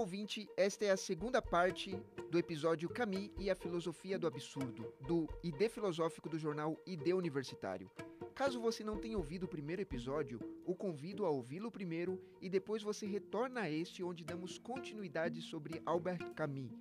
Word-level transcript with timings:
ouvinte, 0.00 0.48
esta 0.56 0.86
é 0.86 0.90
a 0.90 0.96
segunda 0.96 1.42
parte 1.42 1.94
do 2.30 2.38
episódio 2.38 2.88
Camus 2.88 3.30
e 3.38 3.50
a 3.50 3.54
Filosofia 3.54 4.18
do 4.18 4.26
Absurdo, 4.26 4.94
do 5.06 5.28
ID 5.42 5.68
Filosófico 5.68 6.26
do 6.26 6.38
jornal 6.38 6.74
ID 6.86 7.08
Universitário. 7.08 7.90
Caso 8.34 8.58
você 8.58 8.82
não 8.82 8.96
tenha 8.96 9.18
ouvido 9.18 9.42
o 9.44 9.48
primeiro 9.48 9.82
episódio, 9.82 10.40
o 10.64 10.74
convido 10.74 11.26
a 11.26 11.30
ouvi-lo 11.30 11.70
primeiro 11.70 12.18
e 12.40 12.48
depois 12.48 12.82
você 12.82 13.04
retorna 13.04 13.60
a 13.60 13.70
este 13.70 14.02
onde 14.02 14.24
damos 14.24 14.56
continuidade 14.56 15.42
sobre 15.42 15.82
Albert 15.84 16.32
Camus. 16.32 16.72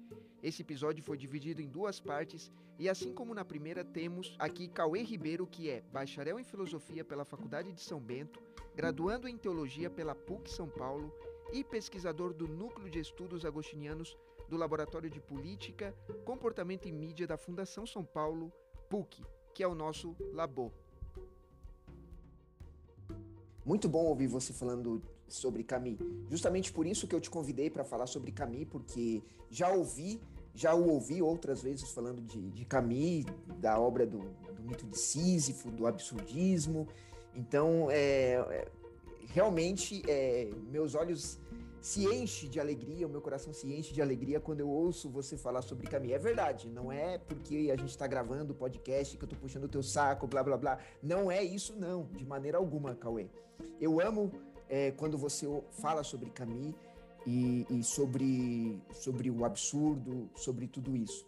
Esse 0.41 0.61
episódio 0.61 1.03
foi 1.03 1.17
dividido 1.17 1.61
em 1.61 1.67
duas 1.67 1.99
partes 1.99 2.49
e 2.77 2.87
assim 2.87 3.13
como 3.13 3.33
na 3.33 3.43
primeira 3.43 3.83
temos 3.83 4.33
aqui 4.39 4.69
Cauê 4.69 5.03
Ribeiro, 5.03 5.45
que 5.45 5.69
é 5.69 5.81
bacharel 5.91 6.39
em 6.39 6.45
filosofia 6.45 7.03
pela 7.03 7.25
Faculdade 7.25 7.73
de 7.73 7.81
São 7.81 7.99
Bento, 7.99 8.41
graduando 8.73 9.27
em 9.27 9.37
teologia 9.37 9.89
pela 9.89 10.15
PUC 10.15 10.49
São 10.49 10.69
Paulo 10.69 11.13
e 11.51 11.63
pesquisador 11.63 12.33
do 12.33 12.47
Núcleo 12.47 12.89
de 12.89 12.99
Estudos 12.99 13.45
Agostinianos 13.45 14.17
do 14.47 14.57
Laboratório 14.57 15.09
de 15.09 15.19
Política, 15.19 15.95
Comportamento 16.25 16.87
e 16.87 16.91
Mídia 16.91 17.27
da 17.27 17.37
Fundação 17.37 17.85
São 17.85 18.03
Paulo, 18.03 18.51
PUC, 18.89 19.23
que 19.53 19.63
é 19.63 19.67
o 19.67 19.75
nosso 19.75 20.15
labor. 20.33 20.71
Muito 23.65 23.87
bom 23.87 24.05
ouvir 24.05 24.27
você 24.27 24.51
falando 24.51 25.01
sobre 25.27 25.63
Camus. 25.63 25.99
Justamente 26.27 26.71
por 26.71 26.87
isso 26.87 27.07
que 27.07 27.13
eu 27.13 27.21
te 27.21 27.29
convidei 27.29 27.69
para 27.69 27.83
falar 27.83 28.07
sobre 28.07 28.31
Camus, 28.31 28.65
porque 28.69 29.21
já 29.49 29.69
ouvi, 29.69 30.19
já 30.55 30.73
o 30.73 30.89
ouvi 30.89 31.21
outras 31.21 31.61
vezes 31.61 31.91
falando 31.91 32.21
de, 32.21 32.49
de 32.49 32.67
da 33.59 33.79
obra 33.79 34.07
do, 34.07 34.19
do 34.19 34.63
mito 34.63 34.85
de 34.87 34.97
Sísifo, 34.97 35.69
do 35.69 35.85
absurdismo. 35.85 36.87
Então, 37.35 37.87
é, 37.91 38.33
é 38.33 38.67
realmente, 39.33 40.03
é, 40.07 40.49
meus 40.69 40.95
olhos 40.95 41.39
se 41.81 42.05
enche 42.05 42.47
de 42.47 42.59
alegria, 42.59 43.07
o 43.07 43.09
meu 43.09 43.21
coração 43.21 43.53
se 43.53 43.71
enche 43.71 43.93
de 43.93 44.01
alegria 44.01 44.39
quando 44.39 44.59
eu 44.59 44.69
ouço 44.69 45.09
você 45.09 45.37
falar 45.37 45.61
sobre 45.61 45.87
Camus. 45.87 46.11
É 46.11 46.17
verdade, 46.17 46.69
não 46.69 46.91
é 46.91 47.17
porque 47.17 47.69
a 47.73 47.77
gente 47.77 47.89
está 47.89 48.05
gravando 48.05 48.51
o 48.51 48.55
podcast 48.55 49.17
que 49.17 49.23
eu 49.23 49.27
estou 49.27 49.39
puxando 49.39 49.63
o 49.63 49.69
teu 49.69 49.81
saco, 49.81 50.27
blá 50.27 50.43
blá 50.43 50.57
blá. 50.57 50.79
Não 51.01 51.31
é 51.31 51.43
isso, 51.43 51.75
não, 51.75 52.05
de 52.11 52.25
maneira 52.25 52.57
alguma, 52.57 52.95
Cauê. 52.95 53.29
Eu 53.79 54.01
amo 54.01 54.31
é, 54.67 54.91
quando 54.91 55.17
você 55.17 55.47
fala 55.71 56.03
sobre 56.03 56.29
Camus 56.31 56.75
e, 57.25 57.65
e 57.69 57.83
sobre, 57.83 58.77
sobre 58.91 59.31
o 59.31 59.45
absurdo, 59.45 60.29
sobre 60.35 60.67
tudo 60.67 60.95
isso. 60.95 61.25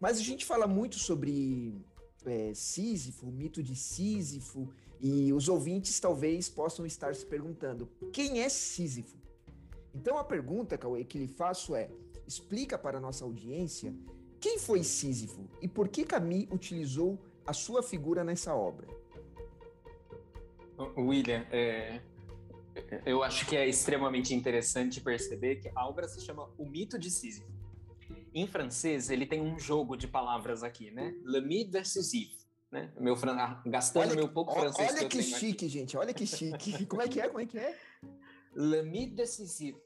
Mas 0.00 0.18
a 0.18 0.22
gente 0.22 0.44
fala 0.44 0.66
muito 0.66 0.98
sobre 0.98 1.80
é, 2.26 2.52
Sísifo, 2.54 3.28
o 3.28 3.32
mito 3.32 3.62
de 3.62 3.76
Sísifo, 3.76 4.68
e 5.02 5.32
os 5.32 5.48
ouvintes 5.48 5.98
talvez 5.98 6.48
possam 6.48 6.86
estar 6.86 7.12
se 7.16 7.26
perguntando: 7.26 7.90
quem 8.12 8.40
é 8.40 8.48
Sísifo? 8.48 9.18
Então 9.92 10.16
a 10.16 10.24
pergunta, 10.24 10.78
Cauê, 10.78 11.02
que 11.02 11.18
lhe 11.18 11.26
faço 11.26 11.74
é: 11.74 11.90
explica 12.26 12.78
para 12.78 12.98
a 12.98 13.00
nossa 13.00 13.24
audiência 13.24 13.92
quem 14.40 14.58
foi 14.58 14.84
Sísifo 14.84 15.48
e 15.60 15.66
por 15.66 15.88
que 15.88 16.04
Camus 16.04 16.46
utilizou 16.52 17.18
a 17.44 17.52
sua 17.52 17.82
figura 17.82 18.22
nessa 18.22 18.54
obra. 18.54 18.86
William, 20.96 21.46
é, 21.50 22.00
eu 23.04 23.22
acho 23.22 23.46
que 23.46 23.56
é 23.56 23.68
extremamente 23.68 24.34
interessante 24.34 25.00
perceber 25.00 25.56
que 25.56 25.70
a 25.74 25.86
obra 25.86 26.08
se 26.08 26.20
chama 26.20 26.48
O 26.56 26.64
Mito 26.64 26.98
de 26.98 27.10
Sísifo. 27.10 27.50
Em 28.34 28.46
francês, 28.46 29.10
ele 29.10 29.26
tem 29.26 29.40
um 29.40 29.58
jogo 29.58 29.96
de 29.96 30.08
palavras 30.08 30.62
aqui, 30.62 30.90
né? 30.90 31.14
Le 31.24 31.40
mythe 31.40 31.70
de 31.70 31.84
Sísifo. 31.84 32.41
Né? 32.72 32.90
Meu, 32.98 33.14
gastando 33.66 34.08
olha, 34.08 34.16
meu 34.16 34.28
pouco 34.30 34.54
francês. 34.54 34.92
Olha 34.92 35.00
que, 35.06 35.18
que 35.18 35.22
chique, 35.22 35.66
aqui. 35.66 35.68
gente. 35.68 35.96
Olha 35.96 36.14
que 36.14 36.26
chique. 36.26 36.86
Como 36.88 37.02
é 37.02 37.06
que 37.06 37.20
é? 37.20 37.28
Como 37.28 37.40
é 37.40 37.44
que 37.46 37.58
é? 37.58 37.78
Le 38.56 38.82
mythe 38.82 39.14
de 39.14 39.26
Sísifo. 39.26 39.78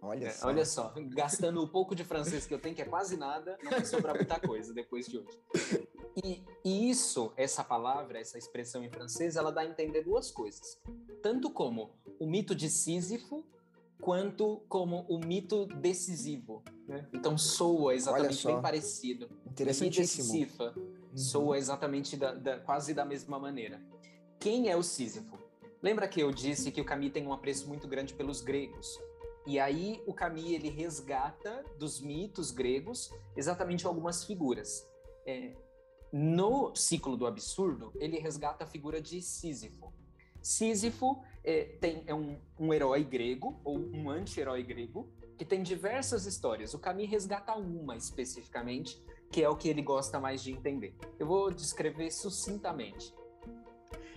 Olha, 0.00 0.26
é, 0.26 0.30
só. 0.30 0.48
olha 0.48 0.64
só, 0.66 0.94
gastando 1.08 1.62
o 1.62 1.68
pouco 1.68 1.94
de 1.94 2.04
francês 2.04 2.46
que 2.46 2.52
eu 2.52 2.58
tenho, 2.58 2.74
que 2.74 2.82
é 2.82 2.84
quase 2.84 3.16
nada, 3.16 3.58
não 3.62 3.70
vai 3.70 3.84
sobrar 3.86 4.14
muita 4.14 4.38
coisa 4.38 4.74
depois 4.74 5.06
de 5.06 5.18
hoje. 5.18 5.38
E, 6.22 6.44
e, 6.62 6.90
isso, 6.90 7.32
essa 7.38 7.64
palavra, 7.64 8.18
essa 8.18 8.36
expressão 8.36 8.84
em 8.84 8.90
francês, 8.90 9.36
ela 9.36 9.50
dá 9.50 9.62
a 9.62 9.64
entender 9.64 10.02
duas 10.02 10.30
coisas. 10.30 10.78
Tanto 11.22 11.50
como 11.50 11.94
o 12.20 12.26
mito 12.26 12.54
de 12.54 12.68
Sísifo, 12.68 13.46
quanto 13.98 14.62
como 14.68 15.06
o 15.08 15.18
mito 15.18 15.64
decisivo. 15.64 16.62
Né? 16.86 17.08
Então 17.12 17.38
soa 17.38 17.94
exatamente 17.94 18.46
bem 18.46 18.60
parecido. 18.60 19.30
Interessantíssimo. 19.46 20.24
Sísifa 20.24 20.74
uhum. 21.14 21.18
soa 21.18 21.56
exatamente 21.56 22.16
da, 22.16 22.34
da, 22.34 22.58
quase 22.58 22.92
da 22.92 23.04
mesma 23.04 23.38
maneira. 23.38 23.80
Quem 24.38 24.68
é 24.68 24.76
o 24.76 24.82
Sísifo? 24.82 25.38
Lembra 25.82 26.08
que 26.08 26.20
eu 26.20 26.32
disse 26.32 26.72
que 26.72 26.80
o 26.80 26.84
Camus 26.84 27.12
tem 27.12 27.26
um 27.26 27.32
apreço 27.32 27.68
muito 27.68 27.86
grande 27.86 28.14
pelos 28.14 28.40
gregos? 28.40 28.98
E 29.46 29.58
aí 29.58 30.02
o 30.06 30.14
Camus 30.14 30.50
ele 30.50 30.70
resgata 30.70 31.64
dos 31.78 32.00
mitos 32.00 32.50
gregos 32.50 33.10
exatamente 33.36 33.86
algumas 33.86 34.24
figuras. 34.24 34.88
É, 35.26 35.54
no 36.12 36.74
ciclo 36.74 37.16
do 37.16 37.26
absurdo, 37.26 37.92
ele 37.96 38.18
resgata 38.18 38.64
a 38.64 38.66
figura 38.66 39.00
de 39.00 39.20
Sísifo. 39.20 39.92
Sísifo 40.40 41.22
é, 41.42 41.64
tem, 41.80 42.04
é 42.06 42.14
um, 42.14 42.38
um 42.58 42.72
herói 42.72 43.02
grego, 43.02 43.60
ou 43.64 43.78
um 43.78 44.10
anti-herói 44.10 44.62
grego, 44.62 45.10
que 45.36 45.44
tem 45.44 45.62
diversas 45.62 46.26
histórias. 46.26 46.74
O 46.74 46.78
Camus 46.78 47.08
resgata 47.08 47.54
uma 47.54 47.96
especificamente, 47.96 49.02
que 49.34 49.42
é 49.42 49.48
o 49.48 49.56
que 49.56 49.68
ele 49.68 49.82
gosta 49.82 50.20
mais 50.20 50.40
de 50.40 50.52
entender. 50.52 50.94
Eu 51.18 51.26
vou 51.26 51.50
descrever 51.50 52.08
sucintamente. 52.12 53.12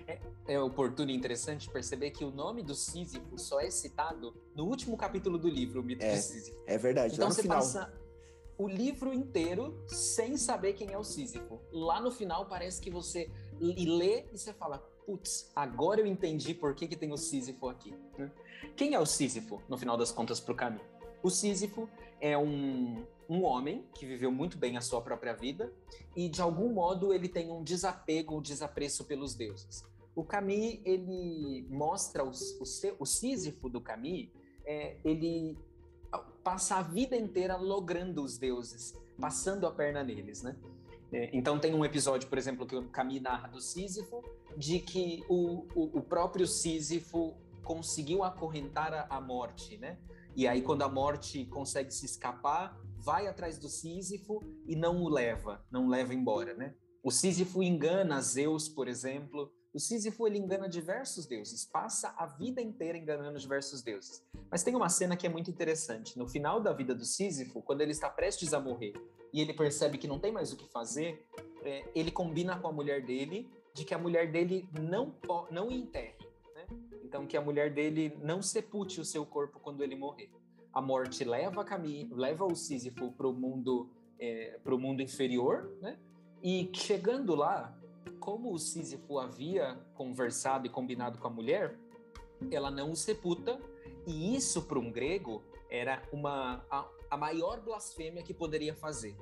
É, 0.07 0.19
é 0.47 0.59
oportuno 0.59 1.09
e 1.09 1.15
interessante 1.15 1.67
perceber 1.71 2.11
que 2.11 2.23
o 2.23 2.29
nome 2.29 2.61
do 2.61 2.75
Sísifo 2.75 3.35
só 3.35 3.59
é 3.59 3.71
citado 3.71 4.39
no 4.55 4.65
último 4.65 4.95
capítulo 4.95 5.39
do 5.39 5.49
livro, 5.49 5.81
o 5.81 5.83
mito 5.83 6.05
é, 6.05 6.13
de 6.13 6.21
Sísifo. 6.21 6.61
É 6.67 6.77
verdade, 6.77 7.15
então 7.15 7.23
lá 7.23 7.29
no 7.29 7.35
você 7.35 7.41
final. 7.41 7.57
passa 7.57 7.91
o 8.59 8.67
livro 8.67 9.11
inteiro 9.11 9.83
sem 9.87 10.37
saber 10.37 10.73
quem 10.73 10.91
é 10.91 10.97
o 10.99 11.03
Sísifo. 11.03 11.59
Lá 11.71 11.99
no 11.99 12.11
final 12.11 12.45
parece 12.45 12.79
que 12.79 12.91
você 12.91 13.31
lê 13.59 14.23
e 14.31 14.37
você 14.37 14.53
fala, 14.53 14.77
putz, 15.03 15.49
agora 15.55 15.99
eu 15.99 16.05
entendi 16.05 16.53
por 16.53 16.75
que, 16.75 16.87
que 16.87 16.95
tem 16.95 17.11
o 17.11 17.17
Sísifo 17.17 17.67
aqui. 17.67 17.91
Né? 18.19 18.31
Quem 18.75 18.93
é 18.93 18.99
o 18.99 19.05
Sísifo, 19.07 19.63
no 19.67 19.79
final 19.79 19.97
das 19.97 20.11
contas, 20.11 20.39
para 20.39 20.53
o 20.53 20.55
caminho? 20.55 20.96
O 21.23 21.29
Sísifo 21.29 21.89
é 22.19 22.37
um, 22.37 23.05
um 23.29 23.43
homem 23.43 23.85
que 23.93 24.05
viveu 24.05 24.31
muito 24.31 24.57
bem 24.57 24.77
a 24.77 24.81
sua 24.81 25.01
própria 25.01 25.33
vida 25.33 25.71
e, 26.15 26.29
de 26.29 26.41
algum 26.41 26.73
modo, 26.73 27.13
ele 27.13 27.27
tem 27.27 27.51
um 27.51 27.63
desapego, 27.63 28.37
um 28.37 28.41
desapreço 28.41 29.05
pelos 29.05 29.35
deuses. 29.35 29.83
O 30.15 30.23
Camus, 30.23 30.79
ele 30.83 31.67
mostra 31.69 32.23
o, 32.23 32.29
o, 32.29 32.63
o 32.99 33.05
Sísifo 33.05 33.69
do 33.69 33.79
Camus, 33.79 34.29
é, 34.65 34.97
ele 35.03 35.57
passa 36.43 36.77
a 36.77 36.81
vida 36.81 37.15
inteira 37.15 37.55
logrando 37.55 38.23
os 38.23 38.37
deuses, 38.37 38.95
passando 39.19 39.67
a 39.67 39.71
perna 39.71 40.03
neles, 40.03 40.41
né? 40.41 40.55
É, 41.11 41.29
então 41.33 41.57
tem 41.57 41.73
um 41.73 41.85
episódio, 41.85 42.27
por 42.27 42.37
exemplo, 42.37 42.65
que 42.65 42.75
o 42.75 42.89
Camus 42.89 43.21
narra 43.21 43.47
do 43.47 43.61
Sísifo, 43.61 44.23
de 44.57 44.79
que 44.79 45.23
o, 45.29 45.65
o, 45.75 45.99
o 45.99 46.01
próprio 46.01 46.47
Sísifo 46.47 47.35
conseguiu 47.63 48.23
acorrentar 48.23 48.93
a, 48.93 49.17
a, 49.17 49.21
morte, 49.21 49.77
né? 49.77 49.97
E 50.37 50.47
aí 50.47 50.61
quando 50.61 50.83
a 50.83 50.87
morte 50.87 51.45
consegue 51.47 51.91
se 51.91 52.05
escapar, 52.05 52.79
vai 52.95 53.25
atrás 53.25 53.57
do 53.57 53.67
Sísifo 53.67 54.39
e 54.67 54.75
não 54.75 55.01
o 55.01 55.09
leva, 55.09 55.65
não 55.71 55.87
o 55.87 55.89
leva 55.89 56.13
embora, 56.13 56.53
né? 56.53 56.75
O 57.03 57.09
Sísifo 57.09 57.63
engana 57.63 58.21
Zeus, 58.21 58.69
por 58.69 58.87
exemplo, 58.87 59.51
o 59.73 59.79
Sísifo 59.79 60.27
ele 60.27 60.37
engana 60.37 60.69
diversos 60.69 61.25
deuses, 61.25 61.65
passa 61.65 62.13
a 62.15 62.27
vida 62.27 62.61
inteira 62.61 62.99
enganando 62.99 63.39
diversos 63.39 63.81
deuses. 63.81 64.23
Mas 64.51 64.61
tem 64.61 64.75
uma 64.75 64.89
cena 64.89 65.17
que 65.17 65.25
é 65.25 65.29
muito 65.29 65.49
interessante. 65.49 66.15
No 66.19 66.27
final 66.27 66.61
da 66.61 66.71
vida 66.71 66.93
do 66.93 67.03
Sísifo, 67.03 67.59
quando 67.63 67.81
ele 67.81 67.91
está 67.91 68.07
prestes 68.07 68.53
a 68.53 68.59
morrer 68.59 68.93
e 69.33 69.41
ele 69.41 69.53
percebe 69.53 69.97
que 69.97 70.07
não 70.07 70.19
tem 70.19 70.31
mais 70.31 70.53
o 70.53 70.55
que 70.55 70.69
fazer, 70.69 71.25
é, 71.63 71.83
ele 71.95 72.11
combina 72.11 72.59
com 72.59 72.67
a 72.67 72.71
mulher 72.71 73.03
dele 73.03 73.49
de 73.73 73.83
que 73.83 73.93
a 73.93 73.97
mulher 73.97 74.31
dele 74.31 74.69
não 74.79 75.15
não 75.49 75.71
enterre, 75.71 76.13
né? 76.13 76.16
Então 77.07 77.25
que 77.25 77.37
a 77.37 77.41
mulher 77.41 77.73
dele 77.73 78.17
não 78.21 78.41
sepulte 78.41 78.99
o 78.99 79.05
seu 79.05 79.25
corpo 79.25 79.59
quando 79.61 79.81
ele 79.81 79.95
morrer. 79.95 80.29
A 80.73 80.81
morte 80.81 81.23
leva 81.23 81.61
a 81.61 81.63
caminho, 81.63 82.13
leva 82.13 82.45
o 82.45 82.53
Sísifo 82.53 83.11
para 83.13 83.25
o 83.25 83.33
mundo 83.33 83.89
é, 84.19 84.59
mundo 84.65 85.01
inferior, 85.01 85.71
né? 85.81 85.97
E 86.43 86.69
chegando 86.73 87.33
lá, 87.33 87.75
como 88.19 88.51
o 88.51 88.59
Sísifo 88.59 89.19
havia 89.19 89.79
conversado 89.95 90.67
e 90.67 90.69
combinado 90.69 91.17
com 91.17 91.27
a 91.27 91.31
mulher, 91.31 91.79
ela 92.51 92.69
não 92.69 92.91
o 92.91 92.95
sepulta, 92.95 93.57
e 94.05 94.35
isso 94.35 94.63
para 94.63 94.77
um 94.77 94.91
grego 94.91 95.41
era 95.69 96.03
uma, 96.11 96.65
a, 96.69 96.87
a, 97.09 97.17
maior 97.17 97.61
blasfêmia 97.61 98.21
que 98.21 98.33
poderia 98.33 98.75
fazer. 98.75 99.15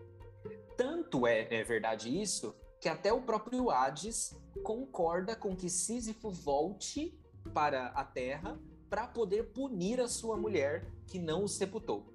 Tanto 0.75 1.25
é, 1.27 1.47
é 1.53 1.63
verdade 1.63 2.09
isso, 2.21 2.55
que 2.81 2.89
até 2.89 3.13
o 3.13 3.21
próprio 3.21 3.69
Hades 3.69 4.35
concorda 4.63 5.35
com 5.35 5.55
que 5.55 5.69
Sísifo 5.69 6.29
volte 6.29 7.17
para 7.53 7.87
a 7.87 8.03
terra 8.03 8.59
para 8.89 9.07
poder 9.07 9.51
punir 9.51 9.99
a 9.99 10.07
sua 10.07 10.37
mulher 10.37 10.85
que 11.07 11.19
não 11.19 11.43
o 11.43 11.47
sepultou. 11.47 12.05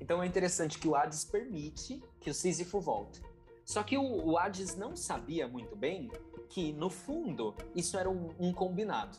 Então 0.00 0.22
é 0.22 0.26
interessante 0.26 0.78
que 0.78 0.88
o 0.88 0.94
Hades 0.94 1.24
permite 1.24 2.02
que 2.20 2.30
o 2.30 2.34
Sísifo 2.34 2.80
volte. 2.80 3.22
Só 3.64 3.82
que 3.82 3.96
o, 3.96 4.02
o 4.02 4.38
Hades 4.38 4.74
não 4.74 4.96
sabia 4.96 5.46
muito 5.46 5.76
bem 5.76 6.10
que, 6.48 6.72
no 6.72 6.90
fundo, 6.90 7.54
isso 7.74 7.96
era 7.96 8.10
um, 8.10 8.30
um 8.38 8.52
combinado. 8.52 9.18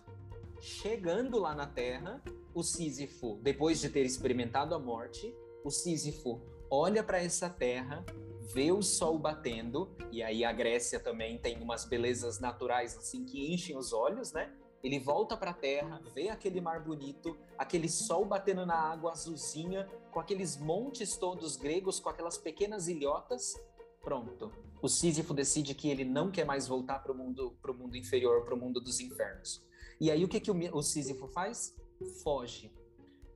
Chegando 0.59 1.39
lá 1.39 1.55
na 1.55 1.65
Terra, 1.65 2.21
o 2.53 2.61
Sísifo, 2.61 3.39
depois 3.41 3.79
de 3.79 3.89
ter 3.89 4.05
experimentado 4.05 4.75
a 4.75 4.79
morte, 4.79 5.33
o 5.63 5.71
Sísifo 5.71 6.41
olha 6.69 7.03
para 7.03 7.21
essa 7.21 7.49
terra, 7.49 8.03
vê 8.53 8.71
o 8.71 8.81
sol 8.81 9.17
batendo, 9.17 9.89
e 10.11 10.21
aí 10.21 10.43
a 10.43 10.51
Grécia 10.51 10.99
também 10.99 11.37
tem 11.37 11.61
umas 11.61 11.85
belezas 11.85 12.39
naturais 12.39 12.97
assim 12.97 13.23
que 13.23 13.53
enchem 13.53 13.77
os 13.77 13.93
olhos, 13.93 14.31
né? 14.31 14.53
Ele 14.83 14.99
volta 14.99 15.37
para 15.37 15.51
a 15.51 15.53
terra, 15.53 16.01
vê 16.13 16.29
aquele 16.29 16.59
mar 16.59 16.83
bonito, 16.83 17.37
aquele 17.57 17.87
sol 17.87 18.25
batendo 18.25 18.65
na 18.65 18.75
água 18.75 19.11
azulzinha, 19.11 19.87
com 20.11 20.19
aqueles 20.19 20.57
montes 20.57 21.15
todos 21.15 21.55
gregos, 21.55 21.99
com 21.99 22.09
aquelas 22.09 22.37
pequenas 22.37 22.87
ilhotas. 22.87 23.53
Pronto. 24.01 24.51
O 24.81 24.89
Sísifo 24.89 25.33
decide 25.33 25.75
que 25.75 25.89
ele 25.89 26.03
não 26.03 26.31
quer 26.31 26.45
mais 26.45 26.67
voltar 26.67 26.99
para 26.99 27.11
o 27.11 27.15
mundo, 27.15 27.55
pro 27.61 27.73
mundo 27.73 27.95
inferior, 27.95 28.43
para 28.43 28.55
o 28.55 28.57
mundo 28.57 28.81
dos 28.81 28.99
infernos. 28.99 29.63
E 29.99 30.09
aí 30.09 30.25
o 30.25 30.27
que, 30.27 30.39
que 30.39 30.49
o, 30.49 30.75
o 30.75 30.81
Sísifo 30.81 31.27
faz? 31.27 31.75
Foge. 32.23 32.73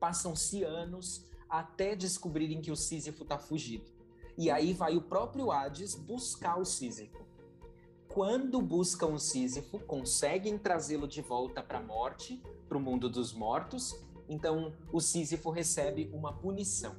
Passam-se 0.00 0.64
anos 0.64 1.30
até 1.48 1.94
descobrirem 1.94 2.60
que 2.60 2.72
o 2.72 2.76
Sísifo 2.76 3.22
está 3.22 3.38
fugido. 3.38 3.86
E 4.36 4.50
aí 4.50 4.72
vai 4.74 4.96
o 4.96 5.02
próprio 5.02 5.52
Hades 5.52 5.94
buscar 5.94 6.58
o 6.58 6.64
Sísifo 6.64 7.25
quando 8.16 8.62
buscam 8.62 9.18
Sísifo, 9.18 9.78
conseguem 9.80 10.56
trazê-lo 10.56 11.06
de 11.06 11.20
volta 11.20 11.62
para 11.62 11.80
a 11.80 11.82
morte, 11.82 12.42
para 12.66 12.78
o 12.78 12.80
mundo 12.80 13.10
dos 13.10 13.34
mortos. 13.34 13.94
Então, 14.26 14.74
o 14.90 15.02
Sísifo 15.02 15.50
recebe 15.50 16.10
uma 16.14 16.32
punição. 16.32 16.98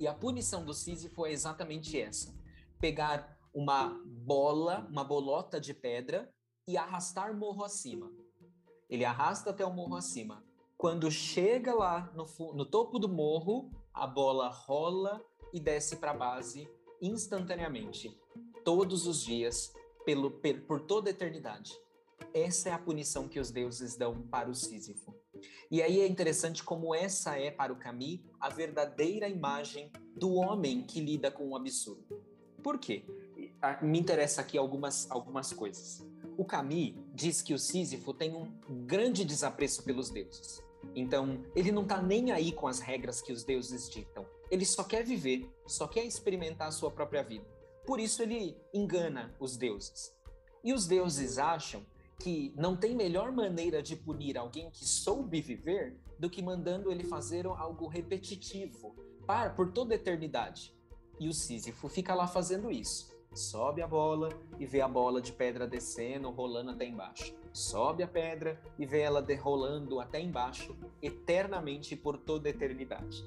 E 0.00 0.08
a 0.08 0.14
punição 0.14 0.64
do 0.64 0.72
Sísifo 0.72 1.26
é 1.26 1.32
exatamente 1.32 2.00
essa: 2.00 2.34
pegar 2.80 3.38
uma 3.52 3.90
bola, 4.06 4.88
uma 4.90 5.04
bolota 5.04 5.60
de 5.60 5.74
pedra 5.74 6.32
e 6.66 6.78
arrastar 6.78 7.36
morro 7.36 7.62
acima. 7.62 8.10
Ele 8.88 9.04
arrasta 9.04 9.50
até 9.50 9.66
o 9.66 9.74
morro 9.74 9.96
acima. 9.96 10.42
Quando 10.78 11.10
chega 11.10 11.74
lá 11.74 12.10
no, 12.14 12.24
no 12.54 12.64
topo 12.64 12.98
do 12.98 13.06
morro, 13.06 13.70
a 13.92 14.06
bola 14.06 14.48
rola 14.48 15.22
e 15.52 15.60
desce 15.60 15.96
para 15.96 16.12
a 16.12 16.16
base 16.16 16.66
instantaneamente, 17.02 18.18
todos 18.64 19.06
os 19.06 19.22
dias, 19.22 19.74
pelo, 20.04 20.30
por 20.66 20.80
toda 20.80 21.10
a 21.10 21.12
eternidade. 21.12 21.72
Essa 22.34 22.70
é 22.70 22.72
a 22.72 22.78
punição 22.78 23.28
que 23.28 23.40
os 23.40 23.50
deuses 23.50 23.96
dão 23.96 24.22
para 24.22 24.48
o 24.48 24.54
Sísifo. 24.54 25.14
E 25.70 25.82
aí 25.82 26.00
é 26.00 26.06
interessante 26.06 26.62
como 26.62 26.94
essa 26.94 27.38
é 27.38 27.50
para 27.50 27.72
o 27.72 27.76
Camus 27.76 28.20
a 28.40 28.48
verdadeira 28.48 29.28
imagem 29.28 29.90
do 30.16 30.34
homem 30.34 30.82
que 30.82 31.00
lida 31.00 31.30
com 31.30 31.48
o 31.48 31.56
absurdo. 31.56 32.22
Por 32.62 32.78
quê? 32.78 33.04
Me 33.82 33.98
interessa 33.98 34.40
aqui 34.40 34.56
algumas, 34.56 35.10
algumas 35.10 35.52
coisas. 35.52 36.06
O 36.36 36.44
Camus 36.44 36.94
diz 37.14 37.42
que 37.42 37.54
o 37.54 37.58
Sísifo 37.58 38.14
tem 38.14 38.34
um 38.34 38.50
grande 38.86 39.24
desapreço 39.24 39.82
pelos 39.82 40.10
deuses. 40.10 40.62
Então, 40.94 41.44
ele 41.54 41.72
não 41.72 41.82
está 41.82 42.00
nem 42.00 42.32
aí 42.32 42.52
com 42.52 42.66
as 42.66 42.80
regras 42.80 43.20
que 43.20 43.32
os 43.32 43.44
deuses 43.44 43.88
ditam. 43.88 44.26
Ele 44.50 44.64
só 44.64 44.84
quer 44.84 45.04
viver, 45.04 45.48
só 45.66 45.86
quer 45.86 46.04
experimentar 46.04 46.68
a 46.68 46.72
sua 46.72 46.90
própria 46.90 47.22
vida. 47.22 47.46
Por 47.86 47.98
isso 48.00 48.22
ele 48.22 48.56
engana 48.72 49.34
os 49.40 49.56
deuses. 49.56 50.14
E 50.62 50.72
os 50.72 50.86
deuses 50.86 51.38
acham 51.38 51.84
que 52.18 52.52
não 52.56 52.76
tem 52.76 52.94
melhor 52.94 53.32
maneira 53.32 53.82
de 53.82 53.96
punir 53.96 54.38
alguém 54.38 54.70
que 54.70 54.84
soube 54.84 55.40
viver 55.40 55.96
do 56.18 56.30
que 56.30 56.40
mandando 56.40 56.92
ele 56.92 57.02
fazer 57.02 57.46
algo 57.46 57.88
repetitivo, 57.88 58.94
para 59.26 59.50
por 59.50 59.72
toda 59.72 59.92
a 59.92 59.96
eternidade. 59.96 60.72
E 61.18 61.28
o 61.28 61.32
Sísifo 61.32 61.88
fica 61.88 62.14
lá 62.14 62.28
fazendo 62.28 62.70
isso. 62.70 63.12
Sobe 63.34 63.82
a 63.82 63.88
bola 63.88 64.28
e 64.58 64.66
vê 64.66 64.80
a 64.80 64.88
bola 64.88 65.20
de 65.20 65.32
pedra 65.32 65.66
descendo, 65.66 66.30
rolando 66.30 66.70
até 66.70 66.84
embaixo. 66.84 67.34
Sobe 67.52 68.02
a 68.02 68.08
pedra 68.08 68.60
e 68.78 68.86
vê 68.86 69.00
ela 69.00 69.26
rolando 69.40 69.98
até 69.98 70.20
embaixo, 70.20 70.76
eternamente 71.02 71.96
por 71.96 72.18
toda 72.18 72.48
a 72.48 72.50
eternidade. 72.50 73.24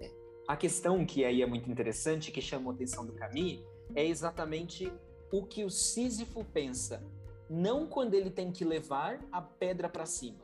É. 0.00 0.10
A 0.48 0.56
questão 0.56 1.04
que 1.06 1.24
aí 1.24 1.42
é 1.42 1.46
muito 1.46 1.70
interessante, 1.70 2.32
que 2.32 2.40
chamou 2.40 2.72
a 2.72 2.74
atenção 2.74 3.06
do 3.06 3.12
Camus, 3.12 3.60
é 3.94 4.04
exatamente 4.04 4.92
o 5.32 5.44
que 5.44 5.64
o 5.64 5.70
Sísifo 5.70 6.44
pensa, 6.44 7.02
não 7.48 7.86
quando 7.86 8.14
ele 8.14 8.30
tem 8.30 8.50
que 8.50 8.64
levar 8.64 9.20
a 9.30 9.40
pedra 9.40 9.88
para 9.88 10.06
cima, 10.06 10.40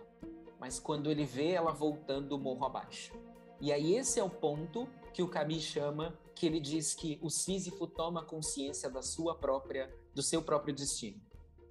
mas 0.59 0.79
quando 0.79 1.11
ele 1.11 1.25
vê 1.25 1.51
ela 1.51 1.73
voltando 1.73 2.39
morro 2.39 2.65
abaixo. 2.65 3.13
E 3.61 3.73
aí 3.73 3.95
esse 3.95 4.19
é 4.19 4.25
o 4.25 4.31
ponto 4.31 4.89
que 5.13 5.23
o 5.23 5.29
Camus 5.29 5.63
chama, 5.63 6.19
que 6.35 6.47
ele 6.47 6.61
diz 6.61 6.95
que 6.95 7.19
o 7.23 7.31
Sísifo 7.31 7.87
toma 7.87 8.25
consciência 8.25 8.91
da 8.91 9.03
sua 9.03 9.35
própria, 9.35 9.93
do 10.15 10.23
seu 10.23 10.43
próprio 10.43 10.75
destino. 10.75 11.21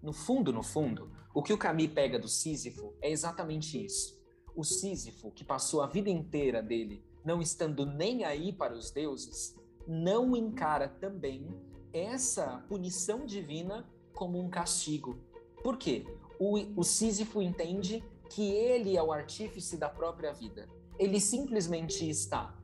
No 0.01 0.13
fundo, 0.13 0.51
no 0.51 0.63
fundo, 0.63 1.12
o 1.33 1.44
que 1.44 1.53
o 1.53 1.57
Camus 1.57 1.88
pega 1.88 2.18
do 2.18 2.27
Sísifo 2.27 2.94
é 3.01 3.09
exatamente 3.09 3.83
isso. 3.83 4.19
O 4.56 4.63
Sísifo, 4.63 5.31
que 5.31 5.44
passou 5.44 5.81
a 5.81 5.88
vida 5.88 6.09
inteira 6.09 6.62
dele 6.62 7.03
não 7.23 7.41
estando 7.41 7.85
nem 7.85 8.23
aí 8.23 8.51
para 8.51 8.73
os 8.73 8.91
deuses, 8.91 9.56
não 9.92 10.38
encara 10.38 10.88
também 10.88 11.46
essa 11.92 12.64
punição 12.70 13.26
divina 13.26 13.86
como 14.14 14.40
um 14.40 14.50
castigo. 14.50 15.20
Por 15.62 15.78
quê? 15.78 16.06
O, 16.40 16.58
o 16.80 16.84
Sísifo 16.84 17.42
entende 17.42 18.02
que 18.30 18.52
ele 18.52 18.96
é 18.96 19.04
o 19.04 19.12
artífice 19.12 19.76
da 19.76 19.90
própria 19.90 20.32
vida. 20.32 20.70
Ele 20.98 21.20
simplesmente 21.20 22.10
está 22.10 22.58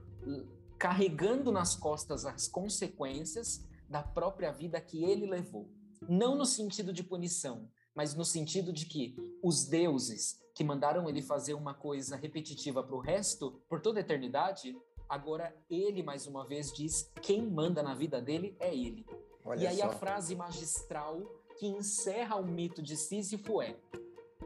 carregando 0.79 1.51
nas 1.51 1.75
costas 1.75 2.25
as 2.25 2.47
consequências 2.47 3.61
da 3.89 4.01
própria 4.01 4.53
vida 4.53 4.79
que 4.79 5.03
ele 5.03 5.25
levou. 5.25 5.69
Não 6.07 6.33
no 6.33 6.45
sentido 6.45 6.93
de 6.93 7.03
punição, 7.03 7.69
mas 7.93 8.15
no 8.15 8.23
sentido 8.23 8.71
de 8.71 8.85
que 8.85 9.17
os 9.43 9.65
deuses 9.65 10.39
que 10.55 10.63
mandaram 10.63 11.09
ele 11.09 11.21
fazer 11.21 11.55
uma 11.55 11.73
coisa 11.73 12.15
repetitiva 12.15 12.81
para 12.81 12.95
o 12.95 13.01
resto, 13.01 13.61
por 13.67 13.81
toda 13.81 13.99
a 13.99 14.01
eternidade, 14.01 14.75
Agora 15.09 15.55
ele 15.69 16.03
mais 16.03 16.27
uma 16.27 16.45
vez 16.45 16.71
diz: 16.71 17.11
quem 17.21 17.41
manda 17.41 17.81
na 17.81 17.93
vida 17.93 18.21
dele 18.21 18.55
é 18.59 18.75
ele. 18.75 19.05
Olha 19.45 19.63
e 19.63 19.67
aí 19.67 19.77
só. 19.77 19.85
a 19.85 19.89
frase 19.89 20.35
magistral 20.35 21.21
que 21.57 21.65
encerra 21.65 22.35
o 22.35 22.45
mito 22.45 22.81
de 22.81 22.97
Sísifo 22.97 23.61
é: 23.61 23.77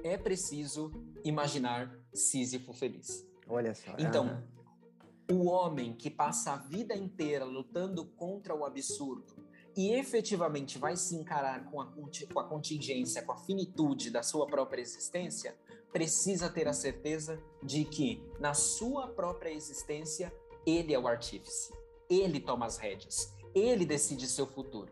é 0.03 0.17
preciso 0.17 0.91
imaginar 1.23 1.99
Sísifo 2.13 2.73
feliz. 2.73 3.27
Olha 3.47 3.73
só. 3.73 3.91
Então, 3.97 4.43
o 5.31 5.45
homem 5.45 5.93
que 5.93 6.09
passa 6.09 6.53
a 6.53 6.57
vida 6.57 6.95
inteira 6.95 7.45
lutando 7.45 8.05
contra 8.05 8.55
o 8.55 8.65
absurdo 8.65 9.33
e 9.75 9.93
efetivamente 9.93 10.77
vai 10.77 10.95
se 10.97 11.15
encarar 11.15 11.69
com 11.69 11.79
a, 11.79 11.85
com 12.33 12.39
a 12.39 12.43
contingência, 12.47 13.21
com 13.21 13.31
a 13.31 13.37
finitude 13.37 14.09
da 14.09 14.21
sua 14.21 14.45
própria 14.45 14.81
existência, 14.81 15.55
precisa 15.91 16.49
ter 16.49 16.67
a 16.67 16.73
certeza 16.73 17.41
de 17.63 17.85
que 17.85 18.21
na 18.39 18.53
sua 18.53 19.07
própria 19.07 19.51
existência 19.51 20.33
ele 20.65 20.93
é 20.93 20.99
o 20.99 21.07
artífice. 21.07 21.73
Ele 22.09 22.39
toma 22.39 22.65
as 22.65 22.77
rédeas. 22.77 23.33
Ele 23.53 23.85
decide 23.85 24.27
seu 24.27 24.45
futuro. 24.45 24.91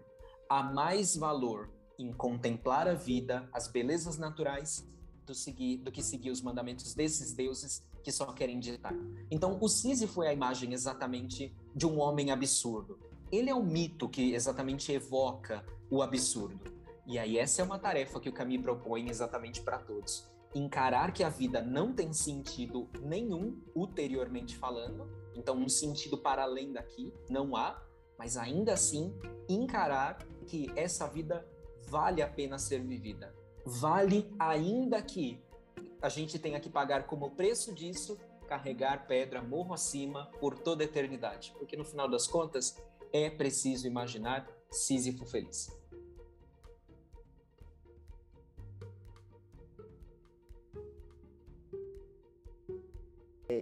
Há 0.50 0.64
mais 0.64 1.16
valor 1.16 1.70
em 1.98 2.12
contemplar 2.14 2.88
a 2.88 2.94
vida, 2.94 3.48
as 3.54 3.68
belezas 3.68 4.18
naturais, 4.18 4.88
do, 5.26 5.36
seguir, 5.36 5.78
do 5.78 5.92
que 5.92 6.02
seguir 6.02 6.32
os 6.32 6.42
mandamentos 6.42 6.94
desses 6.94 7.34
deuses 7.34 7.84
que 8.04 8.12
só 8.12 8.26
querem 8.28 8.60
ditar. 8.60 8.94
Então, 9.30 9.58
o 9.62 9.68
Sísifo 9.68 10.24
é 10.24 10.30
a 10.30 10.34
imagem 10.34 10.74
exatamente 10.74 11.54
de 11.76 11.86
um 11.86 12.00
homem 12.00 12.32
absurdo. 12.32 13.00
Ele 13.32 13.50
é 13.50 13.56
um 13.56 13.64
mito 13.64 14.10
que 14.10 14.34
exatamente 14.34 14.92
evoca 14.92 15.64
o 15.90 16.02
absurdo. 16.02 16.74
E 17.06 17.20
aí, 17.20 17.38
essa 17.38 17.62
é 17.62 17.66
uma 17.66 17.78
tarefa 17.78 18.20
que 18.20 18.30
o 18.30 18.34
Camus 18.34 18.62
propõe 18.62 19.10
exatamente 19.10 19.62
para 19.62 19.78
todos. 19.78 20.28
Encarar 20.56 21.14
que 21.14 21.24
a 21.24 21.30
vida 21.30 21.62
não 21.62 21.94
tem 21.94 22.12
sentido 22.12 22.90
nenhum, 23.02 23.62
ulteriormente 23.76 24.58
falando, 24.58 25.08
então, 25.40 25.56
um 25.56 25.70
sentido 25.70 26.18
para 26.18 26.44
além 26.44 26.74
daqui 26.74 27.14
não 27.30 27.56
há, 27.56 27.82
mas 28.18 28.36
ainda 28.36 28.74
assim 28.74 29.18
encarar 29.48 30.18
que 30.46 30.70
essa 30.76 31.08
vida 31.08 31.48
vale 31.88 32.22
a 32.22 32.28
pena 32.28 32.60
ser 32.60 32.84
vivida. 32.84 33.34
Vale 33.66 34.30
ainda 34.38 35.02
que 35.02 35.42
a 36.02 36.10
gente 36.10 36.38
tenha 36.38 36.60
que 36.60 36.70
pagar 36.70 37.08
como 37.08 37.32
preço 37.32 37.74
disso 37.74 38.20
carregar 38.48 39.08
pedra 39.08 39.42
morro 39.42 39.74
acima 39.74 40.26
por 40.40 40.58
toda 40.58 40.84
a 40.84 40.86
eternidade, 40.86 41.54
porque 41.58 41.78
no 41.78 41.86
final 41.86 42.10
das 42.10 42.28
contas 42.28 42.76
é 43.14 43.30
preciso 43.30 43.88
imaginar 43.88 44.48
Sísifo 44.70 45.26
feliz. 45.26 45.79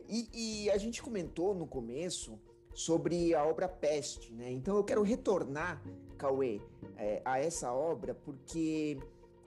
E, 0.07 0.29
e, 0.65 0.69
a 0.69 0.77
gente 0.77 1.01
comentou 1.01 1.53
no 1.53 1.67
começo 1.67 2.39
sobre 2.73 3.33
a 3.33 3.45
obra 3.45 3.67
Peste, 3.67 4.33
né? 4.33 4.51
Então 4.51 4.75
eu 4.75 4.83
quero 4.83 5.01
retornar, 5.01 5.81
Cauê, 6.17 6.61
é, 6.95 7.21
a 7.25 7.39
essa 7.39 7.71
obra, 7.71 8.13
porque 8.13 8.99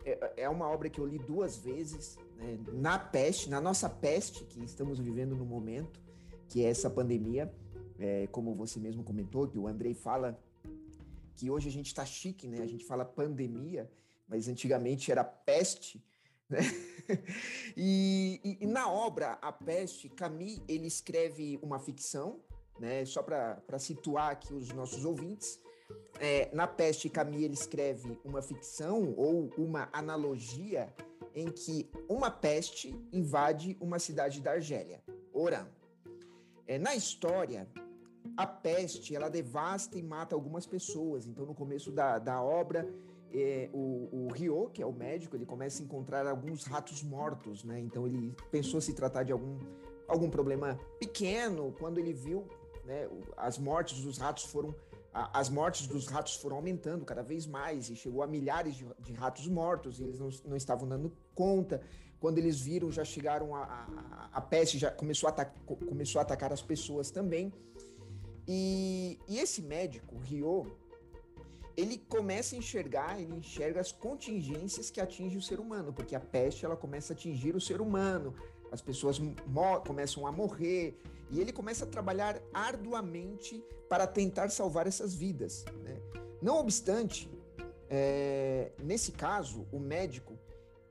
é, 0.04 0.44
é, 0.44 0.48
uma 0.48 0.68
obra 0.68 0.88
que 0.88 1.00
eu 1.00 1.06
li 1.06 1.18
duas 1.18 1.58
vezes, 1.58 2.18
né? 2.36 2.58
na 2.72 2.98
peste, 2.98 3.48
na 3.48 3.60
nossa 3.60 3.88
peste 3.88 4.44
que 4.44 4.64
estamos 4.64 4.98
vivendo 4.98 5.36
no 5.36 5.44
momento, 5.44 6.00
que 6.48 6.64
é 6.64 6.68
essa 6.68 6.90
pandemia, 6.90 7.52
é, 7.98 8.26
como 8.28 8.54
você 8.54 8.80
mesmo 8.80 9.04
comentou, 9.04 9.46
que 9.46 9.58
o 9.58 9.68
Andrei 9.68 9.94
fala 9.94 10.38
que 11.34 11.50
hoje 11.50 11.68
a 11.68 11.72
gente 11.72 11.86
está 11.86 12.04
chique, 12.04 12.46
né? 12.48 12.62
A 12.62 12.66
gente 12.66 12.84
fala 12.84 13.04
pandemia, 13.04 13.90
mas 14.28 14.48
antigamente 14.48 15.10
era 15.10 15.24
peste? 15.24 16.02
e, 17.76 18.40
e, 18.44 18.58
e, 18.60 18.66
na 18.66 18.90
obra 18.90 19.38
A 19.40 19.52
Peste, 19.52 20.08
Camus 20.08 20.60
ele 20.68 20.86
escreve 20.86 21.58
uma 21.62 21.78
ficção, 21.78 22.40
né? 22.78 23.04
Só 23.04 23.22
para 23.22 23.78
situar 23.78 24.30
aqui 24.30 24.52
os 24.52 24.68
nossos 24.70 25.04
ouvintes. 25.04 25.60
É, 26.18 26.50
na 26.54 26.66
Peste, 26.66 27.08
Camus 27.08 27.42
ele 27.42 27.54
escreve 27.54 28.18
uma 28.24 28.42
ficção 28.42 29.14
ou 29.16 29.50
uma 29.56 29.88
analogia 29.92 30.92
em 31.34 31.50
que 31.50 31.88
uma 32.08 32.30
peste 32.30 32.94
invade 33.12 33.76
uma 33.80 33.98
cidade 33.98 34.40
da 34.40 34.52
Argélia, 34.52 35.02
Oran. 35.32 35.66
É, 36.66 36.78
na 36.78 36.94
história, 36.94 37.68
a 38.36 38.46
peste 38.46 39.14
ela 39.14 39.28
devasta 39.28 39.98
e 39.98 40.02
mata 40.02 40.34
algumas 40.34 40.66
pessoas. 40.66 41.26
Então, 41.26 41.44
no 41.44 41.54
começo 41.54 41.90
da, 41.90 42.18
da 42.18 42.42
obra, 42.42 42.88
é, 43.32 43.70
o, 43.72 44.26
o 44.26 44.28
Ryo, 44.32 44.70
que 44.72 44.82
é 44.82 44.86
o 44.86 44.92
médico, 44.92 45.36
ele 45.36 45.46
começa 45.46 45.82
a 45.82 45.84
encontrar 45.84 46.26
alguns 46.26 46.64
ratos 46.64 47.02
mortos, 47.02 47.64
né? 47.64 47.78
Então, 47.80 48.06
ele 48.06 48.34
pensou 48.50 48.80
se 48.80 48.92
tratar 48.94 49.22
de 49.22 49.32
algum, 49.32 49.58
algum 50.08 50.30
problema 50.30 50.78
pequeno. 50.98 51.74
Quando 51.78 51.98
ele 51.98 52.12
viu, 52.12 52.46
né, 52.84 53.08
as 53.36 53.58
mortes 53.58 54.00
dos 54.00 54.18
ratos 54.18 54.44
foram 54.44 54.74
as 55.12 55.48
mortes 55.48 55.88
dos 55.88 56.06
ratos 56.06 56.36
foram 56.36 56.56
aumentando 56.56 57.04
cada 57.04 57.22
vez 57.22 57.44
mais 57.44 57.90
e 57.90 57.96
chegou 57.96 58.22
a 58.22 58.28
milhares 58.28 58.76
de, 58.76 58.86
de 59.00 59.12
ratos 59.12 59.46
mortos 59.48 59.98
e 59.98 60.04
eles 60.04 60.20
não, 60.20 60.28
não, 60.46 60.56
estavam 60.56 60.88
dando 60.88 61.12
conta. 61.34 61.82
Quando 62.20 62.38
eles 62.38 62.60
viram, 62.60 62.92
já 62.92 63.04
chegaram 63.04 63.56
a, 63.56 63.62
a, 63.62 64.28
a 64.34 64.40
peste, 64.40 64.78
já 64.78 64.90
começou 64.90 65.28
a, 65.28 65.44
começou 65.88 66.20
a 66.20 66.22
atacar 66.22 66.52
as 66.52 66.62
pessoas 66.62 67.10
também. 67.10 67.52
E, 68.46 69.18
e 69.28 69.38
esse 69.38 69.62
médico, 69.62 70.16
Ryo, 70.18 70.66
ele 71.76 71.98
começa 71.98 72.54
a 72.54 72.58
enxergar, 72.58 73.20
ele 73.20 73.34
enxerga 73.34 73.80
as 73.80 73.92
contingências 73.92 74.90
que 74.90 75.00
atingem 75.00 75.38
o 75.38 75.42
ser 75.42 75.60
humano, 75.60 75.92
porque 75.92 76.14
a 76.14 76.20
peste 76.20 76.64
ela 76.64 76.76
começa 76.76 77.12
a 77.12 77.16
atingir 77.16 77.54
o 77.54 77.60
ser 77.60 77.80
humano, 77.80 78.34
as 78.70 78.80
pessoas 78.80 79.20
começam 79.86 80.26
a 80.26 80.32
morrer, 80.32 80.98
e 81.30 81.40
ele 81.40 81.52
começa 81.52 81.84
a 81.84 81.88
trabalhar 81.88 82.40
arduamente 82.52 83.62
para 83.88 84.06
tentar 84.06 84.50
salvar 84.50 84.86
essas 84.86 85.14
vidas. 85.14 85.64
Né? 85.82 85.96
Não 86.42 86.58
obstante, 86.58 87.30
é, 87.88 88.72
nesse 88.82 89.12
caso, 89.12 89.66
o 89.72 89.78
médico, 89.78 90.38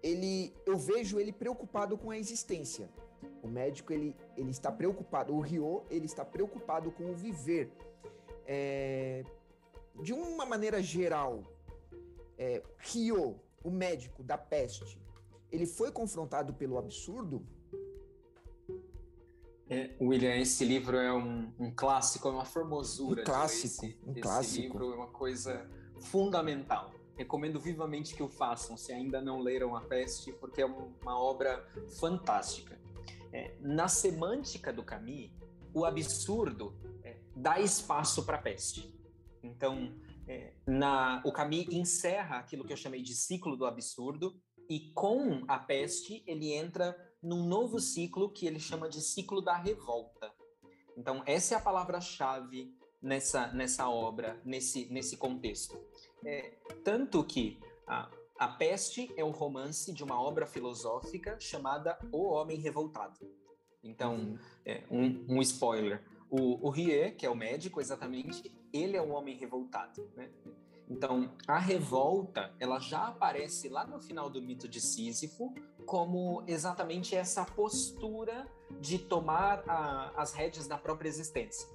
ele, 0.03 0.53
eu 0.65 0.77
vejo 0.77 1.19
ele 1.19 1.31
preocupado 1.31 1.98
com 1.98 2.09
a 2.12 2.17
existência. 2.17 2.89
O 3.41 3.48
médico 3.48 3.93
ele, 3.93 4.15
ele 4.36 4.51
está 4.51 4.71
preocupado, 4.71 5.33
o 5.33 5.39
Rio 5.39 5.83
ele 5.89 6.05
está 6.05 6.25
preocupado 6.25 6.91
com 6.91 7.12
o 7.12 7.15
viver. 7.15 7.71
É, 8.45 9.24
de 10.01 10.13
uma 10.13 10.46
maneira 10.46 10.82
geral, 10.82 11.44
é, 12.38 12.63
Rio, 12.77 13.39
o 13.63 13.70
médico 13.70 14.24
da 14.24 14.38
peste, 14.38 15.01
ele 15.51 15.65
foi 15.65 15.91
confrontado 15.91 16.53
pelo 16.53 16.77
absurdo 16.77 17.46
é, 19.70 19.91
William, 20.01 20.36
esse 20.36 20.65
livro 20.65 20.98
é 20.98 21.13
um, 21.13 21.53
um, 21.60 21.72
clássico, 21.72 22.27
é 22.27 22.32
uma 22.32 22.46
formosura. 22.46 23.22
Um 23.22 23.25
clássico, 23.25 23.86
esse, 23.86 24.00
um 24.03 24.12
esse 24.12 24.22
clássico. 24.22 24.62
livro 24.63 24.94
é 24.94 24.96
uma 24.96 25.08
coisa 25.08 25.70
fundamental. 26.00 26.91
Recomendo 27.15 27.60
vivamente 27.60 28.15
que 28.15 28.24
o 28.24 28.27
façam, 28.27 28.75
se 28.75 28.91
ainda 28.91 29.22
não 29.22 29.39
leram 29.39 29.75
A 29.75 29.82
Peste, 29.82 30.34
porque 30.34 30.63
é 30.63 30.65
uma 30.65 31.20
obra 31.20 31.63
fantástica. 32.00 32.79
É, 33.32 33.53
na 33.62 33.88
semântica 33.88 34.74
do 34.74 34.84
Camus, 34.84 35.29
o 35.72 35.86
absurdo 35.86 36.74
é, 37.03 37.18
dá 37.36 37.60
espaço 37.60 38.25
para 38.25 38.38
a 38.38 38.41
peste. 38.41 38.91
Então, 39.59 39.93
é, 40.25 40.53
na, 40.65 41.21
o 41.25 41.33
Camus 41.33 41.67
encerra 41.69 42.37
aquilo 42.37 42.63
que 42.63 42.71
eu 42.71 42.77
chamei 42.77 43.01
de 43.01 43.13
ciclo 43.13 43.57
do 43.57 43.65
absurdo, 43.65 44.41
e 44.69 44.91
com 44.93 45.43
a 45.49 45.59
peste 45.59 46.23
ele 46.25 46.53
entra 46.53 46.95
num 47.21 47.45
novo 47.45 47.77
ciclo 47.77 48.31
que 48.31 48.47
ele 48.47 48.57
chama 48.57 48.87
de 48.87 49.01
ciclo 49.01 49.41
da 49.41 49.57
revolta. 49.57 50.33
Então, 50.95 51.21
essa 51.25 51.55
é 51.55 51.57
a 51.57 51.61
palavra-chave 51.61 52.73
nessa, 53.01 53.51
nessa 53.51 53.89
obra, 53.89 54.39
nesse, 54.45 54.85
nesse 54.93 55.17
contexto. 55.17 55.77
É, 56.25 56.53
tanto 56.81 57.21
que 57.25 57.59
a, 57.85 58.09
a 58.37 58.47
Peste 58.47 59.11
é 59.17 59.25
um 59.25 59.31
romance 59.31 59.91
de 59.91 60.05
uma 60.05 60.21
obra 60.21 60.45
filosófica 60.45 61.37
chamada 61.37 61.99
O 62.13 62.29
Homem 62.29 62.57
Revoltado. 62.59 63.19
Então, 63.83 64.15
uhum. 64.15 64.39
é, 64.65 64.83
um, 64.89 65.25
um, 65.27 65.41
spoiler. 65.41 66.01
O, 66.29 66.65
o 66.65 66.69
Rie, 66.69 67.11
que 67.11 67.25
é 67.25 67.29
o 67.29 67.35
médico, 67.35 67.81
exatamente, 67.81 68.57
ele 68.73 68.97
é 68.97 69.01
um 69.01 69.13
homem 69.13 69.35
revoltado. 69.35 70.09
Né? 70.15 70.29
Então, 70.89 71.31
a 71.47 71.59
revolta, 71.59 72.51
ela 72.59 72.79
já 72.79 73.07
aparece 73.07 73.69
lá 73.69 73.85
no 73.85 73.99
final 73.99 74.29
do 74.29 74.41
mito 74.41 74.67
de 74.67 74.81
Sísifo, 74.81 75.53
como 75.85 76.43
exatamente 76.47 77.15
essa 77.15 77.45
postura 77.45 78.47
de 78.79 78.97
tomar 78.97 79.63
a, 79.67 80.11
as 80.19 80.33
rédeas 80.33 80.67
da 80.67 80.77
própria 80.77 81.07
existência. 81.07 81.67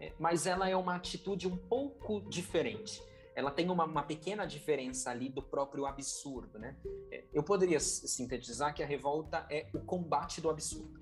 É, 0.00 0.12
mas 0.18 0.46
ela 0.46 0.68
é 0.68 0.74
uma 0.74 0.96
atitude 0.96 1.46
um 1.46 1.56
pouco 1.56 2.20
diferente. 2.22 3.02
Ela 3.34 3.50
tem 3.50 3.70
uma, 3.70 3.84
uma 3.84 4.02
pequena 4.02 4.46
diferença 4.46 5.10
ali 5.10 5.28
do 5.28 5.42
próprio 5.42 5.86
absurdo, 5.86 6.58
né? 6.58 6.76
É, 7.10 7.24
eu 7.32 7.42
poderia 7.42 7.80
sintetizar 7.80 8.74
que 8.74 8.82
a 8.82 8.86
revolta 8.86 9.46
é 9.50 9.68
o 9.74 9.80
combate 9.80 10.40
do 10.40 10.48
absurdo. 10.48 11.00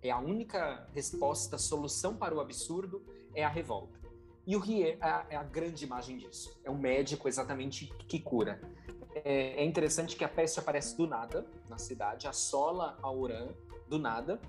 É 0.00 0.10
a 0.10 0.18
única 0.18 0.88
resposta, 0.92 1.58
solução 1.58 2.16
para 2.16 2.34
o 2.34 2.40
absurdo 2.40 3.04
é 3.34 3.44
a 3.44 3.48
revolta. 3.48 4.01
E 4.46 4.56
o 4.56 4.58
Rie 4.58 4.90
é 4.90 4.98
a, 5.00 5.26
é 5.30 5.36
a 5.36 5.42
grande 5.42 5.84
imagem 5.84 6.18
disso. 6.18 6.58
É 6.64 6.70
um 6.70 6.78
médico 6.78 7.28
exatamente 7.28 7.86
que 8.08 8.18
cura. 8.18 8.60
É, 9.14 9.62
é, 9.62 9.64
interessante 9.64 10.16
que 10.16 10.24
a 10.24 10.28
peste 10.28 10.58
aparece 10.58 10.96
do 10.96 11.06
nada 11.06 11.46
na 11.68 11.78
cidade, 11.78 12.26
assola 12.26 12.98
a 13.02 13.10
Oran 13.10 13.48
do 13.88 13.98
nada. 13.98 14.40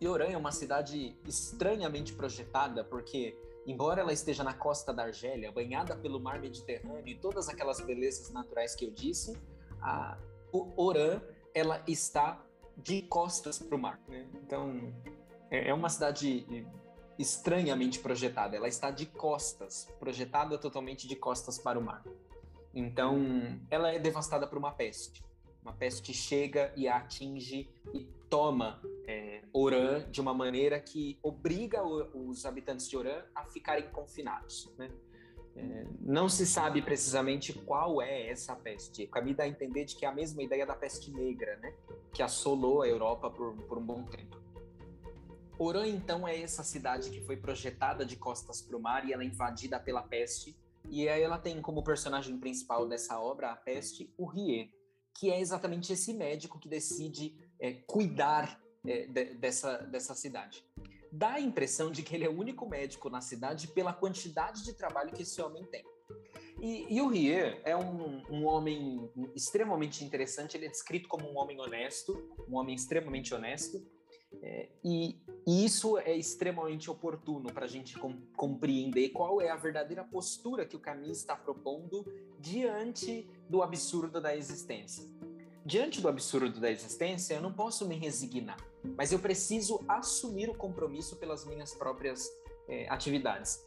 E 0.00 0.08
Oran 0.08 0.28
é 0.28 0.36
uma 0.36 0.50
cidade 0.50 1.16
estranhamente 1.26 2.12
projetada, 2.12 2.82
porque, 2.82 3.38
embora 3.66 4.00
ela 4.00 4.12
esteja 4.12 4.42
na 4.42 4.54
costa 4.54 4.92
da 4.92 5.04
Argélia, 5.04 5.52
banhada 5.52 5.94
pelo 5.94 6.18
mar 6.18 6.40
Mediterrâneo 6.40 7.06
e 7.06 7.14
todas 7.14 7.48
aquelas 7.48 7.80
belezas 7.80 8.30
naturais 8.30 8.74
que 8.74 8.86
eu 8.86 8.90
disse, 8.90 9.36
a 9.80 10.18
Oran 10.76 11.20
ela 11.54 11.82
está 11.86 12.42
de 12.76 13.02
costas 13.02 13.58
para 13.58 13.76
o 13.76 13.78
mar. 13.78 14.00
Né? 14.08 14.26
Então, 14.42 14.92
é, 15.50 15.68
é 15.68 15.74
uma 15.74 15.88
cidade 15.88 16.46
estranhamente 17.20 17.98
projetada. 17.98 18.56
Ela 18.56 18.68
está 18.68 18.90
de 18.90 19.06
costas, 19.06 19.88
projetada 19.98 20.56
totalmente 20.56 21.06
de 21.06 21.14
costas 21.14 21.58
para 21.58 21.78
o 21.78 21.82
mar. 21.82 22.02
Então, 22.74 23.60
ela 23.70 23.92
é 23.92 23.98
devastada 23.98 24.46
por 24.46 24.56
uma 24.56 24.72
peste. 24.72 25.22
Uma 25.62 25.72
peste 25.74 26.14
chega 26.14 26.72
e 26.76 26.88
a 26.88 26.96
atinge 26.96 27.68
e 27.92 28.08
toma 28.30 28.80
é, 29.06 29.42
Orã 29.52 30.08
de 30.10 30.20
uma 30.20 30.32
maneira 30.32 30.80
que 30.80 31.18
obriga 31.22 31.82
os 31.84 32.46
habitantes 32.46 32.88
de 32.88 32.96
Orã 32.96 33.22
a 33.34 33.44
ficarem 33.44 33.90
confinados. 33.90 34.72
Né? 34.78 34.90
É, 35.56 35.84
não 36.00 36.28
se 36.28 36.46
sabe 36.46 36.80
precisamente 36.80 37.52
qual 37.52 38.00
é 38.00 38.28
essa 38.28 38.56
peste. 38.56 39.06
Caminho 39.08 39.36
dá 39.36 39.44
a 39.44 39.48
entender 39.48 39.84
de 39.84 39.96
que 39.96 40.06
é 40.06 40.08
a 40.08 40.14
mesma 40.14 40.42
ideia 40.42 40.64
da 40.64 40.74
peste 40.74 41.10
negra, 41.10 41.56
né? 41.56 41.74
que 42.14 42.22
assolou 42.22 42.80
a 42.80 42.88
Europa 42.88 43.28
por, 43.30 43.54
por 43.64 43.76
um 43.76 43.84
bom 43.84 44.04
tempo. 44.04 44.39
Orã, 45.62 45.86
então, 45.86 46.26
é 46.26 46.40
essa 46.40 46.64
cidade 46.64 47.10
que 47.10 47.20
foi 47.20 47.36
projetada 47.36 48.02
de 48.02 48.16
costas 48.16 48.62
para 48.62 48.74
o 48.74 48.80
mar 48.80 49.06
e 49.06 49.12
ela 49.12 49.22
é 49.22 49.26
invadida 49.26 49.78
pela 49.78 50.02
peste 50.02 50.56
e 50.88 51.06
aí 51.06 51.20
ela 51.20 51.36
tem 51.36 51.60
como 51.60 51.84
personagem 51.84 52.38
principal 52.38 52.88
dessa 52.88 53.20
obra, 53.20 53.50
a 53.50 53.56
peste, 53.56 54.10
o 54.16 54.24
Rie, 54.24 54.72
que 55.12 55.30
é 55.30 55.38
exatamente 55.38 55.92
esse 55.92 56.14
médico 56.14 56.58
que 56.58 56.66
decide 56.66 57.36
é, 57.60 57.74
cuidar 57.74 58.58
é, 58.86 59.06
de, 59.06 59.34
dessa, 59.34 59.76
dessa 59.82 60.14
cidade. 60.14 60.64
Dá 61.12 61.32
a 61.32 61.40
impressão 61.40 61.90
de 61.90 62.02
que 62.02 62.14
ele 62.14 62.24
é 62.24 62.30
o 62.30 62.38
único 62.38 62.66
médico 62.66 63.10
na 63.10 63.20
cidade 63.20 63.68
pela 63.68 63.92
quantidade 63.92 64.64
de 64.64 64.72
trabalho 64.72 65.12
que 65.12 65.24
esse 65.24 65.42
homem 65.42 65.62
tem. 65.66 65.84
E, 66.62 66.86
e 66.88 67.02
o 67.02 67.08
Rie 67.08 67.60
é 67.64 67.76
um, 67.76 68.22
um 68.30 68.46
homem 68.46 69.10
extremamente 69.36 70.06
interessante, 70.06 70.56
ele 70.56 70.64
é 70.64 70.70
descrito 70.70 71.06
como 71.06 71.30
um 71.30 71.36
homem 71.36 71.60
honesto, 71.60 72.34
um 72.48 72.56
homem 72.56 72.74
extremamente 72.74 73.34
honesto, 73.34 73.86
é, 74.42 74.68
e, 74.84 75.18
isso 75.46 75.98
é 75.98 76.14
extremamente 76.14 76.90
oportuno 76.90 77.52
para 77.52 77.64
a 77.64 77.68
gente 77.68 77.98
com, 77.98 78.16
compreender 78.36 79.08
qual 79.10 79.40
é 79.40 79.50
a 79.50 79.56
verdadeira 79.56 80.04
postura 80.04 80.66
que 80.66 80.76
o 80.76 80.78
Camus 80.78 81.18
está 81.18 81.34
propondo 81.34 82.06
diante 82.38 83.28
do 83.48 83.62
absurdo 83.62 84.20
da 84.20 84.36
existência. 84.36 85.04
Diante 85.64 86.00
do 86.00 86.08
absurdo 86.08 86.60
da 86.60 86.70
existência, 86.70 87.34
eu 87.34 87.42
não 87.42 87.52
posso 87.52 87.86
me 87.86 87.96
resignar, 87.96 88.58
mas 88.96 89.12
eu 89.12 89.18
preciso 89.18 89.82
assumir 89.88 90.48
o 90.48 90.54
compromisso 90.54 91.16
pelas 91.16 91.44
minhas 91.44 91.74
próprias 91.74 92.30
é, 92.68 92.88
atividades. 92.88 93.62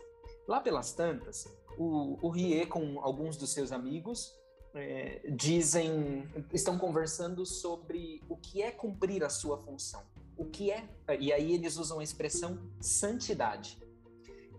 Lá 0.47 0.59
pelas 0.59 0.93
tantas, 0.93 1.45
o, 1.77 2.17
o 2.21 2.29
Rie, 2.29 2.65
com 2.65 2.99
alguns 3.01 3.37
dos 3.37 3.51
seus 3.51 3.71
amigos, 3.71 4.33
é, 4.73 5.21
dizem, 5.29 6.27
estão 6.51 6.79
conversando 6.79 7.45
sobre 7.45 8.23
o 8.27 8.35
que 8.37 8.61
é 8.61 8.71
cumprir 8.71 9.23
a 9.23 9.29
sua 9.29 9.57
função 9.57 10.12
o 10.37 10.45
que 10.45 10.71
é, 10.71 10.87
e 11.19 11.31
aí 11.31 11.53
eles 11.53 11.77
usam 11.77 11.99
a 11.99 12.03
expressão 12.03 12.59
santidade. 12.79 13.77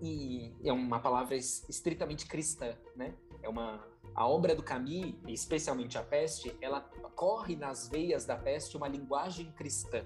E 0.02 0.52
é 0.62 0.72
uma 0.72 1.00
palavra 1.00 1.36
estritamente 1.36 2.26
cristã, 2.26 2.76
né? 2.96 3.14
É 3.42 3.48
uma 3.48 3.84
a 4.14 4.28
obra 4.28 4.54
do 4.54 4.62
Camus, 4.62 5.14
especialmente 5.26 5.98
a 5.98 6.02
Peste, 6.02 6.56
ela 6.60 6.80
corre 7.16 7.56
nas 7.56 7.88
veias 7.88 8.24
da 8.24 8.36
peste 8.36 8.76
uma 8.76 8.86
linguagem 8.86 9.50
cristã. 9.52 10.04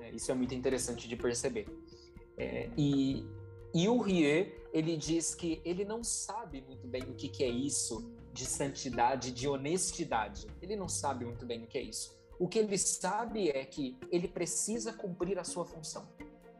É, 0.00 0.10
isso 0.10 0.30
é 0.30 0.34
muito 0.34 0.54
interessante 0.54 1.08
de 1.08 1.16
perceber. 1.16 1.66
É, 2.36 2.68
e, 2.76 3.24
e 3.72 3.88
o 3.88 4.00
Rie, 4.00 4.52
ele 4.72 4.96
diz 4.96 5.34
que 5.34 5.62
ele 5.64 5.84
não 5.84 6.02
sabe 6.02 6.62
muito 6.62 6.86
bem 6.88 7.02
o 7.02 7.14
que, 7.14 7.28
que 7.28 7.44
é 7.44 7.48
isso 7.48 8.12
de 8.32 8.44
santidade, 8.44 9.30
de 9.30 9.46
honestidade. 9.46 10.48
Ele 10.60 10.74
não 10.74 10.88
sabe 10.88 11.24
muito 11.24 11.46
bem 11.46 11.62
o 11.62 11.66
que 11.66 11.78
é 11.78 11.82
isso. 11.82 12.18
O 12.38 12.48
que 12.48 12.58
ele 12.58 12.76
sabe 12.76 13.48
é 13.50 13.64
que 13.64 13.96
ele 14.10 14.26
precisa 14.26 14.92
cumprir 14.92 15.38
a 15.38 15.44
sua 15.44 15.64
função. 15.64 16.08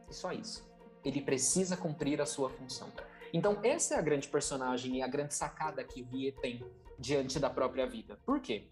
E 0.09 0.13
só 0.13 0.31
isso. 0.31 0.69
Ele 1.03 1.21
precisa 1.21 1.75
cumprir 1.75 2.21
a 2.21 2.25
sua 2.25 2.49
função. 2.49 2.91
Então, 3.33 3.59
essa 3.63 3.95
é 3.95 3.97
a 3.97 4.01
grande 4.01 4.27
personagem 4.27 4.97
e 4.97 5.01
a 5.01 5.07
grande 5.07 5.33
sacada 5.33 5.83
que 5.83 6.01
o 6.01 6.05
Rie 6.05 6.31
tem 6.31 6.63
diante 6.97 7.39
da 7.39 7.49
própria 7.49 7.85
vida. 7.85 8.17
Por 8.25 8.39
quê? 8.39 8.69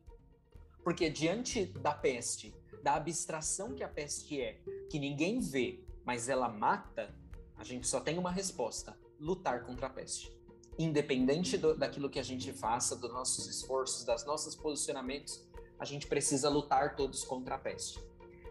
Porque 0.84 1.10
diante 1.10 1.66
da 1.66 1.94
peste, 1.94 2.54
da 2.82 2.96
abstração 2.96 3.74
que 3.74 3.84
a 3.84 3.88
peste 3.88 4.42
é, 4.42 4.60
que 4.90 5.00
ninguém 5.00 5.40
vê, 5.40 5.84
mas 6.06 6.30
ela 6.30 6.50
mata, 6.50 7.14
a 7.58 7.64
gente 7.64 7.88
só 7.88 8.00
tem 8.00 8.18
uma 8.18 8.32
resposta: 8.32 8.98
lutar 9.20 9.66
contra 9.66 9.88
a 9.88 9.90
peste. 9.90 10.32
Independente 10.78 11.58
do, 11.58 11.78
daquilo 11.78 12.10
que 12.10 12.20
a 12.20 12.24
gente 12.24 12.52
faça, 12.52 12.96
dos 12.96 13.12
nossos 13.12 13.48
esforços, 13.48 14.04
dos 14.06 14.26
nossos 14.26 14.56
posicionamentos, 14.56 15.46
a 15.80 15.86
gente 15.86 16.08
precisa 16.08 16.50
lutar 16.50 16.96
todos 16.96 17.24
contra 17.24 17.56
a 17.56 17.58
peste. 17.58 18.00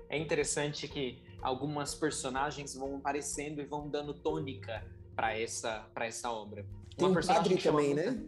É 0.09 0.19
interessante 0.19 0.87
que 0.87 1.23
algumas 1.41 1.95
personagens 1.95 2.75
vão 2.75 2.97
aparecendo 2.97 3.61
e 3.61 3.65
vão 3.65 3.89
dando 3.89 4.15
tônica 4.15 4.87
para 5.15 5.39
essa 5.39 5.89
para 5.95 6.07
essa 6.07 6.31
obra. 6.31 6.67
Tem 6.97 7.09
Uma 7.09 7.21
um 7.21 7.27
padre 7.27 7.57
também, 7.57 7.95
né? 7.95 8.23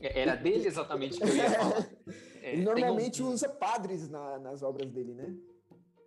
É, 0.00 0.20
era 0.20 0.34
dele 0.34 0.66
exatamente 0.66 1.18
que 1.18 1.22
eu 1.24 1.36
ia 1.36 1.50
falar. 1.50 1.88
É, 2.44 2.54
Ele 2.54 2.62
normalmente 2.62 3.22
um... 3.22 3.28
usa 3.28 3.48
padres 3.48 4.08
na, 4.08 4.36
nas 4.40 4.64
obras 4.64 4.90
dele, 4.90 5.14
né? 5.14 5.32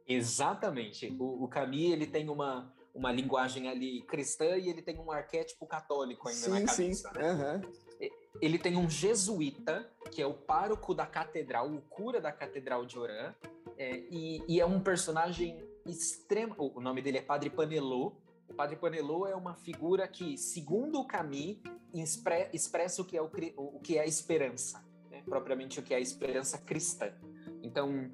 Exatamente. 0.06 1.16
O, 1.18 1.46
o 1.46 1.48
Camus, 1.48 1.94
ele 1.94 2.06
tem 2.06 2.28
uma, 2.28 2.74
uma 2.94 3.10
linguagem 3.10 3.70
ali 3.70 4.02
cristã 4.02 4.58
e 4.58 4.70
ele 4.70 4.82
tem 4.82 5.00
um 5.00 5.10
arquétipo 5.10 5.66
católico 5.66 6.28
ainda 6.28 6.42
sim, 6.42 6.50
na 6.52 6.66
cabeça. 6.66 7.10
Sim. 7.10 7.20
Né? 7.20 7.32
Uhum. 7.32 7.74
Ele 8.42 8.58
tem 8.60 8.78
um 8.78 8.90
jesuíta, 8.90 9.90
que 10.12 10.22
é 10.22 10.28
o 10.28 10.34
pároco 10.34 10.94
da 10.94 11.06
catedral, 11.06 11.72
o 11.72 11.82
cura 11.82 12.20
da 12.20 12.32
catedral 12.32 12.86
de 12.86 12.98
Orã, 12.98 13.34
é, 13.78 13.98
e, 14.10 14.44
e, 14.48 14.60
é 14.60 14.66
um 14.66 14.80
personagem 14.80 15.62
extremo. 15.86 16.56
O 16.58 16.80
nome 16.80 17.02
dele 17.02 17.18
é 17.18 17.22
Padre 17.22 17.50
Panelô. 17.50 18.14
O 18.48 18.54
Padre 18.54 18.76
Panelô 18.76 19.28
é 19.28 19.36
uma 19.36 19.56
figura 19.56 20.08
que, 20.08 20.38
segundo 20.38 21.00
o 21.00 21.06
Camus, 21.06 21.58
expressa 22.54 23.02
o 23.02 23.06
que 23.06 23.18
é, 23.18 23.22
o, 23.22 23.30
o 23.58 23.80
que 23.80 23.98
é 23.98 24.02
a 24.02 24.06
esperança, 24.06 24.86
né? 25.10 25.24
propriamente 25.26 25.80
o 25.80 25.84
que 25.84 25.94
é 25.94 25.98
a 25.98 26.00
esperança 26.00 26.58
cristã. 26.58 27.12
Então, 27.62 28.12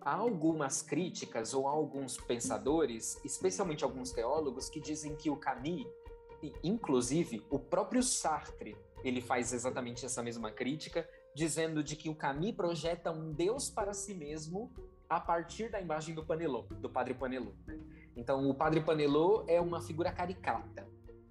há 0.00 0.14
algumas 0.14 0.82
críticas 0.82 1.54
ou 1.54 1.66
alguns 1.66 2.16
pensadores, 2.18 3.20
especialmente 3.24 3.84
alguns 3.84 4.12
teólogos, 4.12 4.68
que 4.68 4.80
dizem 4.80 5.16
que 5.16 5.30
o 5.30 5.36
Camus, 5.36 5.86
inclusive 6.62 7.44
o 7.50 7.58
próprio 7.58 8.02
Sartre, 8.02 8.76
ele 9.02 9.20
faz 9.20 9.52
exatamente 9.52 10.04
essa 10.04 10.22
mesma 10.22 10.50
crítica, 10.50 11.08
dizendo 11.34 11.82
de 11.82 11.96
que 11.96 12.08
o 12.08 12.14
Camus 12.14 12.52
projeta 12.52 13.10
um 13.10 13.32
Deus 13.32 13.70
para 13.70 13.92
si 13.94 14.14
mesmo 14.14 14.72
a 15.08 15.18
partir 15.18 15.70
da 15.70 15.80
imagem 15.80 16.14
do 16.14 16.24
Panelô, 16.24 16.62
do 16.62 16.88
Padre 16.88 17.14
Panelô. 17.14 17.52
Né? 17.66 17.80
Então, 18.16 18.48
o 18.48 18.54
Padre 18.54 18.80
Panelô 18.80 19.44
é 19.48 19.60
uma 19.60 19.80
figura 19.80 20.12
caricata. 20.12 20.86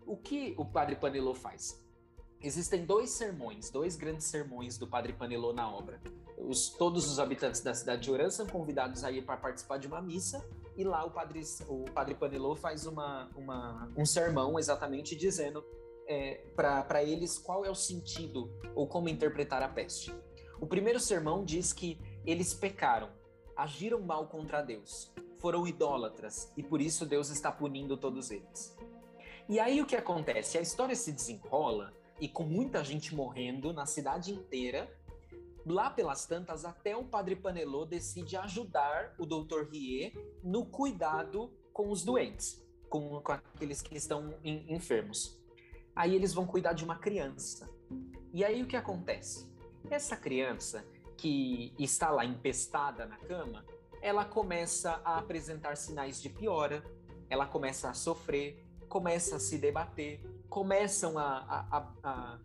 O 0.05 0.17
que 0.17 0.53
o 0.57 0.65
Padre 0.65 0.95
Panelô 0.95 1.33
faz? 1.33 1.85
Existem 2.41 2.85
dois 2.85 3.11
sermões, 3.11 3.69
dois 3.69 3.95
grandes 3.95 4.25
sermões 4.25 4.77
do 4.77 4.87
Padre 4.87 5.13
Panelô 5.13 5.53
na 5.53 5.69
obra. 5.69 6.01
Os, 6.37 6.69
todos 6.69 7.09
os 7.11 7.19
habitantes 7.19 7.61
da 7.61 7.73
cidade 7.73 8.03
de 8.03 8.11
Orã 8.11 8.29
são 8.29 8.47
convidados 8.47 9.03
a 9.03 9.11
ir 9.11 9.25
para 9.25 9.35
participar 9.37 9.77
de 9.77 9.87
uma 9.87 10.01
missa 10.01 10.43
e 10.79 10.83
lá 10.85 11.03
o 11.03 11.11
Padre, 11.11 11.41
o 11.67 11.83
padre 11.91 12.15
Panelô 12.15 12.55
faz 12.55 12.85
uma, 12.85 13.29
uma, 13.35 13.91
um 13.97 14.05
sermão 14.05 14.57
exatamente 14.57 15.13
dizendo 15.13 15.61
é, 16.07 16.35
para 16.55 17.03
eles 17.03 17.37
qual 17.37 17.65
é 17.65 17.69
o 17.69 17.75
sentido 17.75 18.49
ou 18.73 18.87
como 18.87 19.09
interpretar 19.09 19.61
a 19.61 19.67
peste. 19.67 20.15
O 20.57 20.65
primeiro 20.65 20.97
sermão 20.97 21.43
diz 21.43 21.73
que 21.73 21.99
eles 22.25 22.53
pecaram, 22.53 23.09
agiram 23.57 23.99
mal 23.99 24.27
contra 24.27 24.61
Deus, 24.61 25.13
foram 25.39 25.67
idólatras 25.67 26.49
e 26.55 26.63
por 26.63 26.79
isso 26.79 27.05
Deus 27.05 27.29
está 27.29 27.51
punindo 27.51 27.97
todos 27.97 28.31
eles. 28.31 28.73
E 29.49 29.59
aí 29.59 29.81
o 29.81 29.85
que 29.85 29.97
acontece? 29.97 30.57
A 30.57 30.61
história 30.61 30.95
se 30.95 31.11
desenrola 31.11 31.93
e 32.21 32.29
com 32.29 32.43
muita 32.43 32.85
gente 32.85 33.13
morrendo 33.13 33.73
na 33.73 33.85
cidade 33.85 34.33
inteira. 34.33 34.89
Lá 35.69 35.87
pelas 35.91 36.25
tantas, 36.25 36.65
até 36.65 36.97
o 36.97 37.05
padre 37.05 37.35
Panelô 37.35 37.85
decide 37.85 38.35
ajudar 38.35 39.13
o 39.19 39.25
doutor 39.25 39.69
Rie 39.69 40.11
no 40.43 40.65
cuidado 40.65 41.53
com 41.71 41.91
os 41.91 42.03
doentes, 42.03 42.59
com, 42.89 43.21
com 43.21 43.31
aqueles 43.31 43.79
que 43.79 43.95
estão 43.95 44.33
enfermos. 44.43 45.39
Aí 45.95 46.15
eles 46.15 46.33
vão 46.33 46.47
cuidar 46.47 46.73
de 46.73 46.83
uma 46.83 46.97
criança. 46.97 47.69
E 48.33 48.43
aí 48.43 48.63
o 48.63 48.65
que 48.65 48.75
acontece? 48.75 49.47
Essa 49.91 50.17
criança 50.17 50.83
que 51.15 51.71
está 51.77 52.09
lá 52.09 52.25
empestada 52.25 53.05
na 53.05 53.17
cama, 53.17 53.63
ela 54.01 54.25
começa 54.25 54.99
a 55.05 55.19
apresentar 55.19 55.77
sinais 55.77 56.19
de 56.19 56.29
piora, 56.29 56.83
ela 57.29 57.45
começa 57.45 57.91
a 57.91 57.93
sofrer, 57.93 58.65
começa 58.87 59.35
a 59.35 59.39
se 59.39 59.59
debater, 59.59 60.19
começam 60.49 61.19
a, 61.19 61.37
a, 61.37 61.77
a, 61.77 61.93
a, 62.03 62.39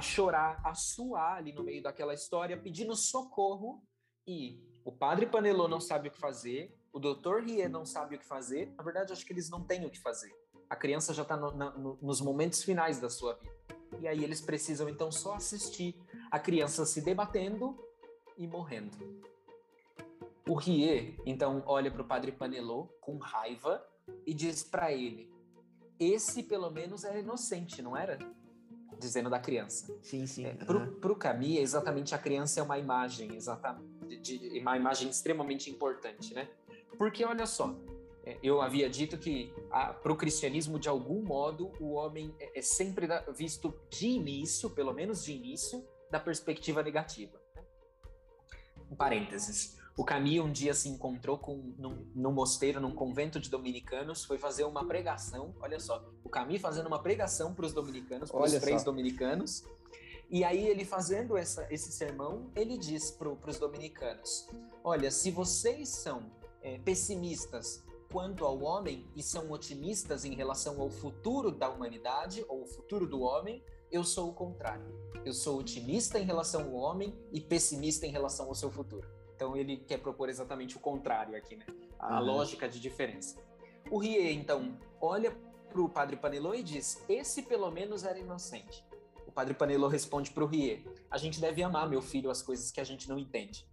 chorar, 0.00 0.60
a 0.64 0.74
suar 0.74 1.36
ali 1.36 1.52
no 1.52 1.62
meio 1.62 1.82
daquela 1.82 2.14
história, 2.14 2.56
pedindo 2.56 2.94
socorro, 2.96 3.82
e 4.26 4.62
o 4.84 4.92
padre 4.92 5.26
Panelô 5.26 5.68
não 5.68 5.80
sabe 5.80 6.08
o 6.08 6.10
que 6.10 6.18
fazer, 6.18 6.74
o 6.92 6.98
doutor 6.98 7.42
Rie 7.42 7.68
não 7.68 7.84
sabe 7.84 8.16
o 8.16 8.18
que 8.18 8.24
fazer, 8.24 8.72
na 8.76 8.82
verdade, 8.82 9.12
acho 9.12 9.24
que 9.24 9.32
eles 9.32 9.48
não 9.50 9.62
têm 9.64 9.86
o 9.86 9.90
que 9.90 10.00
fazer. 10.00 10.34
A 10.68 10.76
criança 10.76 11.12
já 11.12 11.22
está 11.22 11.36
no, 11.36 11.50
no, 11.52 11.98
nos 12.00 12.20
momentos 12.20 12.62
finais 12.62 13.00
da 13.00 13.10
sua 13.10 13.34
vida. 13.34 13.60
E 14.00 14.08
aí 14.08 14.22
eles 14.22 14.40
precisam 14.40 14.88
então 14.88 15.10
só 15.10 15.34
assistir 15.34 15.96
a 16.30 16.38
criança 16.38 16.86
se 16.86 17.00
debatendo 17.00 17.76
e 18.36 18.46
morrendo. 18.46 18.96
O 20.48 20.54
Rie 20.54 21.16
então 21.26 21.62
olha 21.66 21.90
para 21.90 22.02
o 22.02 22.06
padre 22.06 22.32
Panelô 22.32 22.86
com 23.00 23.18
raiva 23.18 23.84
e 24.26 24.32
diz 24.32 24.62
para 24.62 24.92
ele: 24.92 25.30
esse 25.98 26.42
pelo 26.42 26.70
menos 26.70 27.04
era 27.04 27.18
inocente, 27.18 27.82
não 27.82 27.96
era? 27.96 28.18
Dizendo 29.00 29.30
da 29.30 29.38
criança. 29.38 29.96
Sim, 30.02 30.26
sim. 30.26 30.44
É, 30.44 30.56
uhum. 30.68 30.94
pro 31.00 31.16
Camille, 31.16 31.58
exatamente 31.58 32.14
a 32.14 32.18
criança 32.18 32.60
é 32.60 32.62
uma 32.62 32.78
imagem, 32.78 33.34
exatamente, 33.34 34.20
de, 34.20 34.38
de, 34.38 34.58
uma 34.60 34.76
imagem 34.76 35.08
extremamente 35.08 35.70
importante, 35.70 36.34
né? 36.34 36.48
Porque 36.98 37.24
olha 37.24 37.46
só, 37.46 37.74
é, 38.24 38.36
eu 38.42 38.60
havia 38.60 38.90
dito 38.90 39.16
que 39.16 39.52
para 39.70 40.12
o 40.12 40.16
cristianismo, 40.16 40.78
de 40.78 40.88
algum 40.88 41.22
modo, 41.22 41.72
o 41.80 41.92
homem 41.92 42.34
é, 42.38 42.58
é 42.58 42.62
sempre 42.62 43.06
da, 43.06 43.20
visto 43.32 43.74
de 43.88 44.08
início, 44.08 44.68
pelo 44.68 44.92
menos 44.92 45.24
de 45.24 45.32
início, 45.32 45.82
da 46.10 46.20
perspectiva 46.20 46.82
negativa. 46.82 47.40
Né? 47.54 47.62
Um 48.90 48.96
parênteses. 48.96 49.79
O 50.00 50.04
Camille 50.04 50.40
um 50.40 50.50
dia 50.50 50.72
se 50.72 50.88
encontrou 50.88 51.36
com 51.36 51.74
num, 51.76 52.06
num, 52.14 52.32
mosteiro, 52.32 52.80
num 52.80 52.90
convento 52.90 53.38
de 53.38 53.50
dominicanos, 53.50 54.24
foi 54.24 54.38
fazer 54.38 54.64
uma 54.64 54.82
pregação. 54.88 55.54
Olha 55.60 55.78
só, 55.78 56.02
o 56.24 56.28
Camille 56.30 56.58
fazendo 56.58 56.86
uma 56.86 57.02
pregação 57.02 57.52
para 57.52 57.66
os 57.66 57.74
dominicanos, 57.74 58.30
para 58.30 58.42
os 58.42 58.52
três 58.52 58.82
dominicanos. 58.82 59.62
E 60.30 60.42
aí 60.42 60.66
ele 60.66 60.86
fazendo 60.86 61.36
essa, 61.36 61.66
esse 61.70 61.92
sermão, 61.92 62.50
ele 62.56 62.78
diz 62.78 63.10
para 63.10 63.28
os 63.28 63.58
dominicanos: 63.58 64.48
Olha, 64.82 65.10
se 65.10 65.30
vocês 65.30 65.90
são 65.90 66.32
é, 66.62 66.78
pessimistas 66.78 67.84
quanto 68.10 68.46
ao 68.46 68.58
homem 68.62 69.06
e 69.14 69.22
são 69.22 69.50
otimistas 69.50 70.24
em 70.24 70.34
relação 70.34 70.80
ao 70.80 70.88
futuro 70.88 71.50
da 71.50 71.68
humanidade 71.68 72.42
ou 72.48 72.62
o 72.62 72.66
futuro 72.66 73.06
do 73.06 73.20
homem, 73.20 73.62
eu 73.92 74.02
sou 74.02 74.30
o 74.30 74.32
contrário. 74.32 74.98
Eu 75.26 75.34
sou 75.34 75.58
otimista 75.58 76.18
em 76.18 76.24
relação 76.24 76.62
ao 76.62 76.72
homem 76.72 77.14
e 77.30 77.38
pessimista 77.38 78.06
em 78.06 78.10
relação 78.10 78.46
ao 78.46 78.54
seu 78.54 78.70
futuro. 78.70 79.19
Então 79.40 79.56
ele 79.56 79.78
quer 79.78 79.96
propor 79.96 80.28
exatamente 80.28 80.76
o 80.76 80.80
contrário 80.80 81.34
aqui, 81.34 81.56
né? 81.56 81.64
A 81.98 82.20
uhum. 82.20 82.26
lógica 82.26 82.68
de 82.68 82.78
diferença. 82.78 83.42
O 83.90 83.96
Rie, 83.96 84.30
então, 84.34 84.78
olha 85.00 85.34
para 85.66 85.80
o 85.80 85.88
Padre 85.88 86.14
Panelô 86.16 86.52
e 86.54 86.62
diz: 86.62 87.02
Esse 87.08 87.40
pelo 87.40 87.70
menos 87.70 88.04
era 88.04 88.18
inocente. 88.18 88.84
O 89.26 89.32
Padre 89.32 89.54
Panelô 89.54 89.88
responde 89.88 90.30
para 90.30 90.44
o 90.44 90.46
Rie: 90.46 90.86
A 91.10 91.16
gente 91.16 91.40
deve 91.40 91.62
amar, 91.62 91.88
meu 91.88 92.02
filho, 92.02 92.30
as 92.30 92.42
coisas 92.42 92.70
que 92.70 92.82
a 92.82 92.84
gente 92.84 93.08
não 93.08 93.18
entende. 93.18 93.66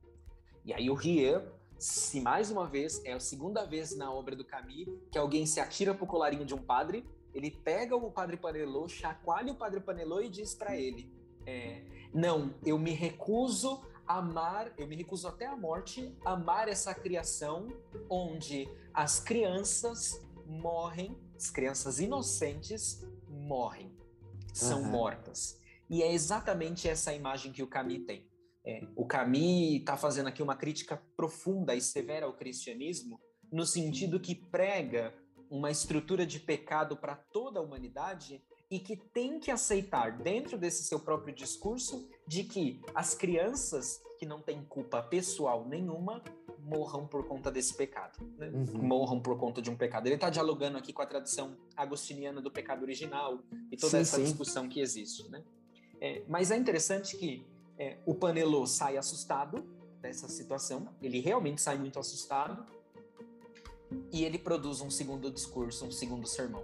E 0.63 0.73
aí 0.73 0.89
o 0.89 0.93
Rie, 0.93 1.37
se 1.77 2.21
mais 2.21 2.49
uma 2.49 2.65
vez, 2.65 3.03
é 3.03 3.11
a 3.11 3.19
segunda 3.19 3.65
vez 3.65 3.93
na 3.93 4.09
obra 4.09 4.37
do 4.37 4.45
Camus 4.45 4.87
que 5.11 5.17
alguém 5.17 5.45
se 5.45 5.59
atira 5.59 5.93
para 5.93 6.05
o 6.05 6.07
colarinho 6.07 6.45
de 6.45 6.55
um 6.55 6.61
padre, 6.61 7.05
ele 7.33 7.51
pega 7.51 7.93
o 7.93 8.09
Padre 8.09 8.37
Panelô, 8.37 8.87
chacoalha 8.87 9.51
o 9.51 9.55
Padre 9.55 9.81
Panelô 9.81 10.21
e 10.21 10.29
diz 10.29 10.55
para 10.55 10.77
ele: 10.77 11.11
é, 11.45 11.83
Não, 12.13 12.55
eu 12.65 12.79
me 12.79 12.91
recuso 12.91 13.81
amar, 14.07 14.73
eu 14.77 14.87
me 14.87 14.95
recuso 14.95 15.27
até 15.27 15.45
a 15.45 15.55
morte, 15.55 16.15
amar 16.25 16.67
essa 16.67 16.93
criação 16.93 17.67
onde 18.09 18.67
as 18.93 19.19
crianças 19.19 20.25
morrem, 20.45 21.17
as 21.35 21.49
crianças 21.49 21.99
inocentes 21.99 23.05
morrem, 23.27 23.91
são 24.53 24.81
uhum. 24.81 24.89
mortas. 24.89 25.59
E 25.89 26.01
é 26.01 26.11
exatamente 26.11 26.87
essa 26.87 27.13
imagem 27.13 27.51
que 27.51 27.63
o 27.63 27.67
Camus 27.67 28.05
tem. 28.05 28.27
É, 28.65 28.85
o 28.95 29.05
Camus 29.05 29.75
está 29.79 29.95
fazendo 29.95 30.27
aqui 30.27 30.41
uma 30.41 30.55
crítica 30.55 31.01
profunda 31.15 31.75
e 31.75 31.81
severa 31.81 32.25
ao 32.25 32.33
cristianismo, 32.33 33.19
no 33.51 33.65
sentido 33.65 34.19
que 34.19 34.35
prega 34.35 35.13
uma 35.49 35.71
estrutura 35.71 36.25
de 36.25 36.39
pecado 36.39 36.97
para 36.97 37.15
toda 37.15 37.59
a 37.59 37.63
humanidade 37.63 38.43
e 38.69 38.79
que 38.79 38.97
tem 38.97 39.39
que 39.39 39.49
aceitar, 39.49 40.17
dentro 40.17 40.57
desse 40.57 40.83
seu 40.83 40.99
próprio 40.99 41.33
discurso, 41.33 42.09
de 42.27 42.43
que 42.43 42.81
as 42.93 43.13
crianças 43.13 44.01
que 44.19 44.25
não 44.25 44.41
têm 44.41 44.63
culpa 44.65 45.01
pessoal 45.01 45.65
nenhuma 45.65 46.21
morram 46.59 47.07
por 47.07 47.25
conta 47.25 47.49
desse 47.49 47.73
pecado, 47.73 48.19
né? 48.37 48.49
uhum. 48.49 48.81
morram 48.81 49.21
por 49.21 49.37
conta 49.37 49.61
de 49.61 49.69
um 49.69 49.75
pecado. 49.77 50.07
Ele 50.07 50.15
está 50.15 50.29
dialogando 50.29 50.77
aqui 50.77 50.91
com 50.91 51.01
a 51.01 51.05
tradição 51.05 51.55
agostiniana 51.77 52.41
do 52.41 52.51
pecado 52.51 52.81
original 52.81 53.39
e 53.71 53.77
toda 53.77 53.91
sim, 53.91 53.97
essa 53.97 54.17
sim. 54.17 54.23
discussão 54.23 54.67
que 54.67 54.81
existe. 54.81 55.29
Né? 55.29 55.43
É, 56.01 56.23
mas 56.27 56.51
é 56.51 56.57
interessante 56.57 57.15
que 57.15 57.45
é, 57.77 57.97
o 58.05 58.13
Panelô 58.13 58.65
sai 58.65 58.97
assustado 58.97 59.63
dessa 60.01 60.27
situação, 60.27 60.89
ele 61.01 61.21
realmente 61.21 61.61
sai 61.61 61.77
muito 61.77 61.99
assustado, 61.99 62.65
e 64.11 64.25
ele 64.25 64.37
produz 64.37 64.81
um 64.81 64.89
segundo 64.89 65.31
discurso, 65.31 65.85
um 65.85 65.91
segundo 65.91 66.27
sermão. 66.27 66.63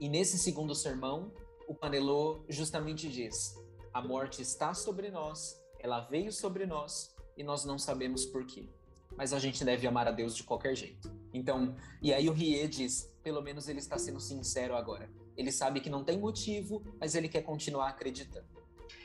E 0.00 0.08
nesse 0.08 0.38
segundo 0.38 0.74
sermão, 0.74 1.30
o 1.66 1.74
Panelô 1.74 2.44
justamente 2.48 3.08
diz: 3.08 3.54
a 3.92 4.02
morte 4.02 4.42
está 4.42 4.74
sobre 4.74 5.10
nós, 5.10 5.62
ela 5.78 6.00
veio 6.00 6.32
sobre 6.32 6.66
nós 6.66 7.14
e 7.36 7.42
nós 7.42 7.64
não 7.64 7.78
sabemos 7.78 8.24
por 8.24 8.44
quê. 8.44 8.68
Mas 9.16 9.32
a 9.32 9.38
gente 9.38 9.64
deve 9.64 9.86
amar 9.86 10.08
a 10.08 10.10
Deus 10.10 10.34
de 10.34 10.42
qualquer 10.42 10.74
jeito. 10.74 11.12
Então, 11.32 11.76
e 12.02 12.12
aí 12.12 12.28
o 12.28 12.32
Rie 12.32 12.66
diz: 12.66 13.12
pelo 13.22 13.40
menos 13.42 13.68
ele 13.68 13.78
está 13.78 13.98
sendo 13.98 14.20
sincero 14.20 14.74
agora. 14.76 15.08
Ele 15.36 15.50
sabe 15.50 15.80
que 15.80 15.90
não 15.90 16.04
tem 16.04 16.18
motivo, 16.18 16.82
mas 17.00 17.14
ele 17.14 17.28
quer 17.28 17.42
continuar 17.42 17.88
acreditando. 17.88 18.46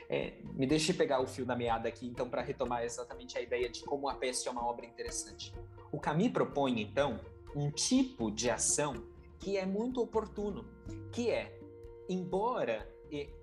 É, 0.10 0.40
me 0.56 0.66
deixe 0.66 0.92
pegar 0.92 1.22
o 1.22 1.28
fio 1.28 1.46
da 1.46 1.56
meada 1.56 1.88
aqui, 1.88 2.08
então, 2.08 2.28
para 2.28 2.42
retomar 2.42 2.84
exatamente 2.84 3.38
a 3.38 3.42
ideia 3.42 3.70
de 3.70 3.82
como 3.82 4.10
a 4.10 4.16
peste 4.16 4.48
é 4.48 4.52
uma 4.52 4.66
obra 4.66 4.86
interessante. 4.86 5.54
O 5.92 6.00
Camus 6.00 6.30
propõe, 6.30 6.82
então, 6.82 7.20
um 7.56 7.70
tipo 7.70 8.32
de 8.32 8.50
ação 8.50 9.06
que 9.40 9.56
é 9.56 9.66
muito 9.66 10.02
oportuno, 10.02 10.66
que 11.12 11.30
é, 11.30 11.59
embora 12.10 12.92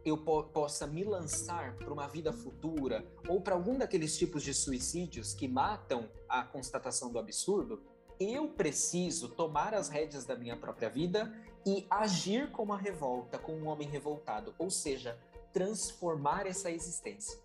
eu 0.05 0.19
possa 0.19 0.87
me 0.87 1.05
lançar 1.05 1.77
para 1.77 1.93
uma 1.93 2.07
vida 2.07 2.33
futura 2.33 3.05
ou 3.29 3.41
para 3.41 3.55
algum 3.55 3.79
daqueles 3.79 4.17
tipos 4.17 4.43
de 4.43 4.53
suicídios 4.53 5.35
que 5.35 5.49
matam 5.49 6.09
a 6.29 6.45
constatação 6.45 7.11
do 7.11 7.19
absurdo, 7.19 7.83
eu 8.19 8.49
preciso 8.49 9.29
tomar 9.29 9.75
as 9.75 9.89
rédeas 9.89 10.25
da 10.25 10.37
minha 10.37 10.57
própria 10.57 10.89
vida 10.89 11.33
e 11.67 11.87
agir 11.91 12.51
como 12.53 12.73
a 12.73 12.77
revolta, 12.77 13.39
como 13.39 13.59
um 13.59 13.67
homem 13.67 13.89
revoltado, 13.89 14.55
ou 14.59 14.71
seja, 14.71 15.19
transformar 15.53 16.47
essa 16.47 16.71
existência. 16.71 17.39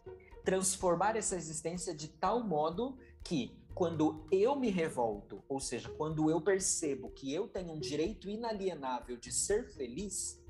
Transformar 0.44 1.16
essa 1.16 1.36
existência 1.36 1.94
de 1.94 2.08
tal 2.08 2.44
modo 2.44 2.98
que, 3.24 3.58
quando 3.74 4.26
eu 4.32 4.56
me 4.56 4.70
revolto, 4.70 5.44
ou 5.48 5.60
seja, 5.60 5.90
quando 5.90 6.30
eu 6.30 6.40
percebo 6.42 7.10
que 7.12 7.34
eu 7.34 7.48
tenho 7.48 7.74
um 7.74 7.80
direito 7.80 8.30
inalienável 8.30 9.18
de 9.18 9.32
ser 9.32 9.68
feliz, 9.70 10.41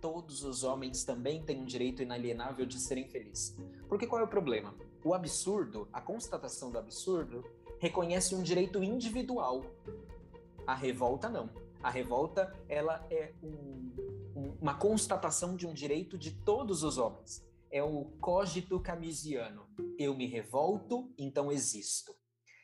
todos 0.00 0.42
os 0.44 0.64
homens 0.64 1.04
também 1.04 1.42
têm 1.42 1.60
um 1.60 1.64
direito 1.64 2.02
inalienável 2.02 2.66
de 2.66 2.78
serem 2.78 3.08
felizes. 3.08 3.56
Porque 3.88 4.06
qual 4.06 4.20
é 4.20 4.24
o 4.24 4.28
problema? 4.28 4.74
O 5.04 5.14
absurdo, 5.14 5.88
a 5.92 6.00
constatação 6.00 6.70
do 6.70 6.78
absurdo, 6.78 7.44
reconhece 7.78 8.34
um 8.34 8.42
direito 8.42 8.82
individual. 8.82 9.64
A 10.66 10.74
revolta 10.74 11.28
não. 11.28 11.50
A 11.82 11.90
revolta 11.90 12.54
ela 12.68 13.06
é 13.10 13.32
um, 13.42 14.56
uma 14.60 14.74
constatação 14.74 15.56
de 15.56 15.66
um 15.66 15.72
direito 15.72 16.18
de 16.18 16.32
todos 16.32 16.82
os 16.82 16.98
homens. 16.98 17.42
É 17.70 17.82
o 17.82 18.04
cogito 18.20 18.78
camisiano. 18.80 19.66
Eu 19.98 20.14
me 20.14 20.26
revolto, 20.26 21.10
então 21.16 21.50
existo. 21.50 22.14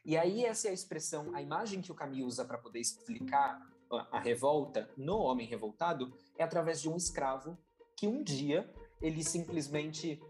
E 0.04 0.16
aí 0.16 0.44
essa 0.44 0.68
é 0.68 0.70
a 0.70 0.74
expressão, 0.74 1.34
a 1.34 1.42
imagem 1.42 1.80
que 1.80 1.90
o 1.90 1.94
Camus 1.94 2.34
usa 2.34 2.44
para 2.44 2.58
poder 2.58 2.78
explicar 2.78 3.60
a, 3.90 4.18
revolta 4.18 4.88
no 4.96 5.18
homem 5.18 5.46
revoltado 5.46 6.12
é 6.38 6.44
através 6.44 6.80
de 6.80 6.88
um 6.88 6.96
escravo 6.96 7.56
que 7.96 8.06
um 8.06 8.22
dia 8.22 8.68
ele 9.00 9.22
simplesmente 9.22 10.20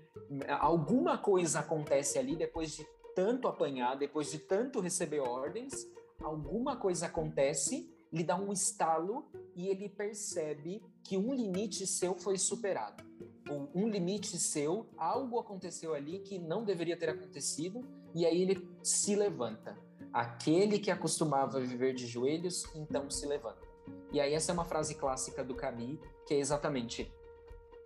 alguma 0.61 1.19
coisa 1.19 1.61
acontece 1.61 2.19
ali 2.19 2.37
depois 2.37 2.75
de 2.75 2.87
tanto 3.15 3.49
apanhar, 3.49 3.97
depois 3.97 4.31
de 4.31 4.39
tanto 4.39 4.81
receber 4.81 5.21
ordens, 5.21 5.87
alguma 6.21 6.77
coisa 6.77 7.07
acontece 7.07 7.91
lhe 8.13 8.23
dá 8.23 8.37
um 8.37 8.53
estalo 8.53 9.27
e 9.55 9.69
ele 9.69 9.89
percebe 9.89 10.83
que 11.03 11.17
um 11.17 11.35
limite 11.35 11.87
seu 11.87 12.15
foi 12.15 12.39
superado. 12.39 13.05
Ou 13.49 13.71
um 13.75 13.89
limite 13.89 14.39
seu, 14.39 14.89
algo 14.97 15.39
aconteceu 15.39 15.95
ali 15.95 16.21
que 16.21 16.39
não 16.39 16.65
deveria 16.65 16.97
ter 16.97 17.09
acontecido, 17.09 17.87
e 18.15 18.27
aí 18.27 18.43
ele 18.43 18.69
se 18.83 19.15
levanta. 19.15 19.79
Aquele 20.17 20.79
que 20.79 20.91
acostumava 20.91 21.61
viver 21.61 21.93
de 21.93 22.07
joelhos, 22.07 22.65
então 22.75 23.11
se 23.11 23.27
levanta. 23.27 23.69
E 24.11 24.19
aí 24.19 24.33
essa 24.33 24.51
é 24.51 24.55
uma 24.55 24.65
frase 24.65 24.95
clássica 24.95 25.45
do 25.45 25.55
Camus, 25.55 25.99
que 26.27 26.33
é 26.33 26.39
exatamente 26.39 27.13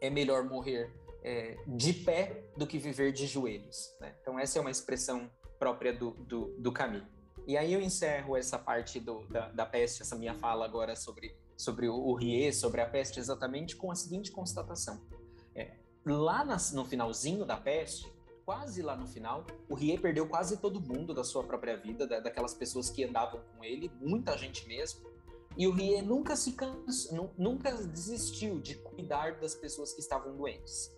é 0.01 0.09
melhor 0.09 0.45
morrer 0.45 0.95
é, 1.25 1.57
de 1.67 1.93
pé 1.93 2.45
do 2.57 2.69
que 2.69 2.79
viver 2.79 3.11
de 3.11 3.27
joelhos. 3.27 3.97
Né? 3.99 4.15
Então 4.23 4.39
essa 4.39 4.59
é 4.59 4.61
uma 4.61 4.71
expressão 4.71 5.29
própria 5.59 5.93
do, 5.93 6.13
do, 6.13 6.55
do 6.57 6.71
Camus. 6.71 7.03
E 7.49 7.57
aí 7.57 7.73
eu 7.73 7.81
encerro 7.81 8.37
essa 8.37 8.57
parte 8.57 9.01
do, 9.01 9.27
da, 9.27 9.49
da 9.49 9.67
peste, 9.67 10.03
essa 10.03 10.15
minha 10.15 10.35
fala 10.35 10.65
agora 10.65 10.95
sobre, 10.95 11.37
sobre 11.57 11.89
o, 11.89 11.97
o 11.97 12.15
Rie, 12.15 12.53
sobre 12.53 12.81
a 12.81 12.87
peste, 12.89 13.19
exatamente 13.19 13.75
com 13.75 13.91
a 13.91 13.97
seguinte 13.97 14.31
constatação. 14.31 15.05
É, 15.53 15.73
lá 16.07 16.45
nas, 16.45 16.71
no 16.71 16.85
finalzinho 16.85 17.45
da 17.45 17.57
peste, 17.57 18.09
quase 18.51 18.83
lá 18.83 18.97
no 18.97 19.07
final, 19.07 19.47
o 19.69 19.77
Rie 19.77 19.97
perdeu 19.97 20.27
quase 20.27 20.57
todo 20.57 20.81
mundo 20.81 21.15
da 21.15 21.23
sua 21.23 21.45
própria 21.45 21.77
vida, 21.77 22.05
da, 22.05 22.19
daquelas 22.19 22.53
pessoas 22.53 22.91
que 22.91 23.05
andavam 23.05 23.41
com 23.55 23.63
ele, 23.63 23.89
muita 24.01 24.37
gente 24.37 24.67
mesmo. 24.67 25.09
E 25.57 25.69
o 25.69 25.73
Rie 25.73 26.03
nunca 26.03 26.35
se 26.35 26.55
cansou, 26.55 27.33
nunca 27.39 27.71
desistiu 27.71 28.59
de 28.59 28.75
cuidar 28.75 29.39
das 29.39 29.55
pessoas 29.55 29.93
que 29.93 30.01
estavam 30.01 30.37
doentes. 30.37 30.93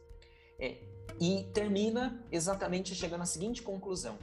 É, 0.59 0.79
e 1.21 1.45
termina 1.53 2.25
exatamente 2.33 2.95
chegando 2.95 3.21
à 3.21 3.27
seguinte 3.27 3.61
conclusão: 3.61 4.19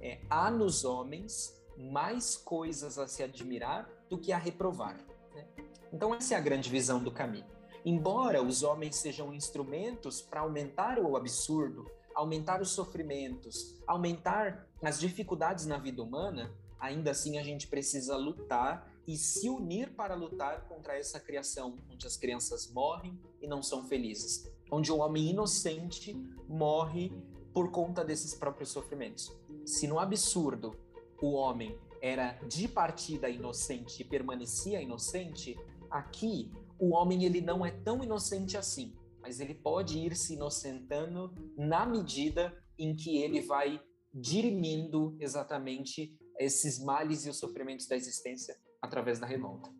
é, 0.00 0.20
há 0.28 0.50
nos 0.50 0.84
homens 0.84 1.56
mais 1.78 2.36
coisas 2.36 2.98
a 2.98 3.06
se 3.06 3.22
admirar 3.22 3.88
do 4.10 4.18
que 4.18 4.32
a 4.32 4.38
reprovar. 4.38 4.96
Né? 5.32 5.46
Então, 5.92 6.12
essa 6.12 6.34
é 6.34 6.36
a 6.36 6.40
grande 6.40 6.68
visão 6.68 7.00
do 7.00 7.12
caminho. 7.12 7.46
Embora 7.84 8.42
os 8.42 8.64
homens 8.64 8.96
sejam 8.96 9.32
instrumentos 9.32 10.20
para 10.20 10.40
aumentar 10.40 10.98
o 10.98 11.16
absurdo, 11.16 11.88
aumentar 12.14 12.60
os 12.60 12.70
sofrimentos, 12.70 13.80
aumentar 13.86 14.68
as 14.82 14.98
dificuldades 14.98 15.66
na 15.66 15.78
vida 15.78 16.02
humana, 16.02 16.52
ainda 16.78 17.10
assim 17.10 17.38
a 17.38 17.42
gente 17.42 17.66
precisa 17.68 18.16
lutar 18.16 18.90
e 19.06 19.16
se 19.16 19.48
unir 19.48 19.90
para 19.94 20.14
lutar 20.14 20.62
contra 20.68 20.96
essa 20.98 21.18
criação 21.18 21.78
onde 21.90 22.06
as 22.06 22.16
crianças 22.16 22.70
morrem 22.72 23.18
e 23.40 23.46
não 23.46 23.62
são 23.62 23.84
felizes, 23.84 24.48
onde 24.70 24.92
o 24.92 24.98
homem 24.98 25.30
inocente 25.30 26.14
morre 26.48 27.12
por 27.52 27.70
conta 27.70 28.04
desses 28.04 28.34
próprios 28.34 28.70
sofrimentos. 28.70 29.32
Se 29.66 29.86
no 29.86 29.98
absurdo 29.98 30.76
o 31.20 31.32
homem 31.32 31.78
era 32.00 32.32
de 32.48 32.66
partida 32.66 33.28
inocente 33.28 34.02
e 34.02 34.04
permanecia 34.04 34.80
inocente, 34.80 35.58
aqui 35.90 36.50
o 36.78 36.94
homem 36.94 37.24
ele 37.24 37.40
não 37.40 37.64
é 37.64 37.70
tão 37.70 38.02
inocente 38.02 38.56
assim, 38.56 38.92
mas 39.22 39.40
ele 39.40 39.54
pode 39.54 39.98
ir 39.98 40.16
se 40.16 40.34
inocentando 40.34 41.32
na 41.56 41.86
medida 41.86 42.52
em 42.78 42.94
que 42.94 43.18
ele 43.18 43.40
vai 43.40 43.80
dirimindo 44.12 45.16
exatamente 45.20 46.18
esses 46.38 46.78
males 46.78 47.24
e 47.24 47.30
os 47.30 47.38
sofrimentos 47.38 47.86
da 47.86 47.96
existência 47.96 48.58
através 48.80 49.18
da 49.18 49.26
revolta. 49.26 49.70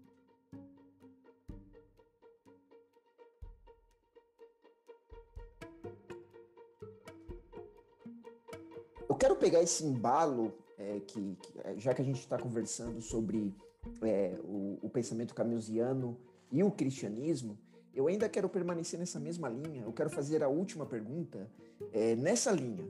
Eu 9.09 9.16
quero 9.16 9.37
pegar 9.37 9.61
esse 9.61 9.85
embalo 9.85 10.57
é, 10.78 11.00
que, 11.00 11.37
que, 11.37 11.59
é, 11.64 11.78
já 11.78 11.92
que 11.94 12.00
a 12.00 12.05
gente 12.05 12.20
está 12.20 12.38
conversando 12.38 13.00
sobre 13.02 13.55
é, 14.02 14.38
o, 14.42 14.78
o, 14.83 14.88
pensamento 14.88 15.35
camusiano 15.35 16.18
e 16.50 16.62
o 16.62 16.70
cristianismo, 16.70 17.59
eu 17.94 18.07
ainda 18.07 18.28
quero 18.28 18.48
permanecer 18.48 18.98
nessa 18.98 19.20
mesma 19.20 19.48
linha. 19.48 19.83
Eu 19.83 19.92
quero 19.92 20.11
fazer 20.11 20.42
a 20.42 20.48
última 20.48 20.87
pergunta 20.87 21.50
é, 21.92 22.14
nessa 22.16 22.50
linha. 22.50 22.85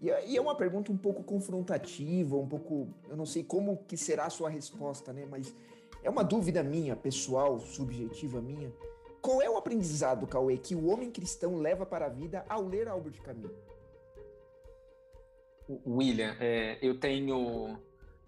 E, 0.00 0.06
e, 0.06 0.36
é 0.36 0.40
uma 0.40 0.54
pergunta 0.54 0.92
um 0.92 0.96
pouco 0.96 1.22
confrontativa, 1.22 2.36
um 2.36 2.46
pouco, 2.46 2.88
eu 3.08 3.16
não 3.16 3.26
sei 3.26 3.42
como 3.42 3.78
que 3.88 3.96
será 3.96 4.26
a 4.26 4.30
sua 4.30 4.48
resposta, 4.48 5.12
né? 5.12 5.26
Mas 5.28 5.54
é 6.02 6.10
uma 6.10 6.22
dúvida 6.22 6.62
minha, 6.62 6.94
pessoal, 6.94 7.58
subjetiva 7.60 8.40
minha. 8.40 8.72
Qual 9.20 9.40
é 9.40 9.48
o 9.48 9.56
aprendizado, 9.56 10.26
Cauê, 10.26 10.58
que 10.58 10.74
o 10.74 10.86
homem 10.86 11.10
cristão 11.10 11.56
leva 11.56 11.86
para 11.86 12.06
a 12.06 12.08
vida 12.10 12.44
ao 12.48 12.66
ler 12.66 12.88
Albert 12.88 13.22
Camus? 13.22 13.50
William, 15.86 16.36
é, 16.38 16.78
eu 16.82 17.00
tenho 17.00 17.78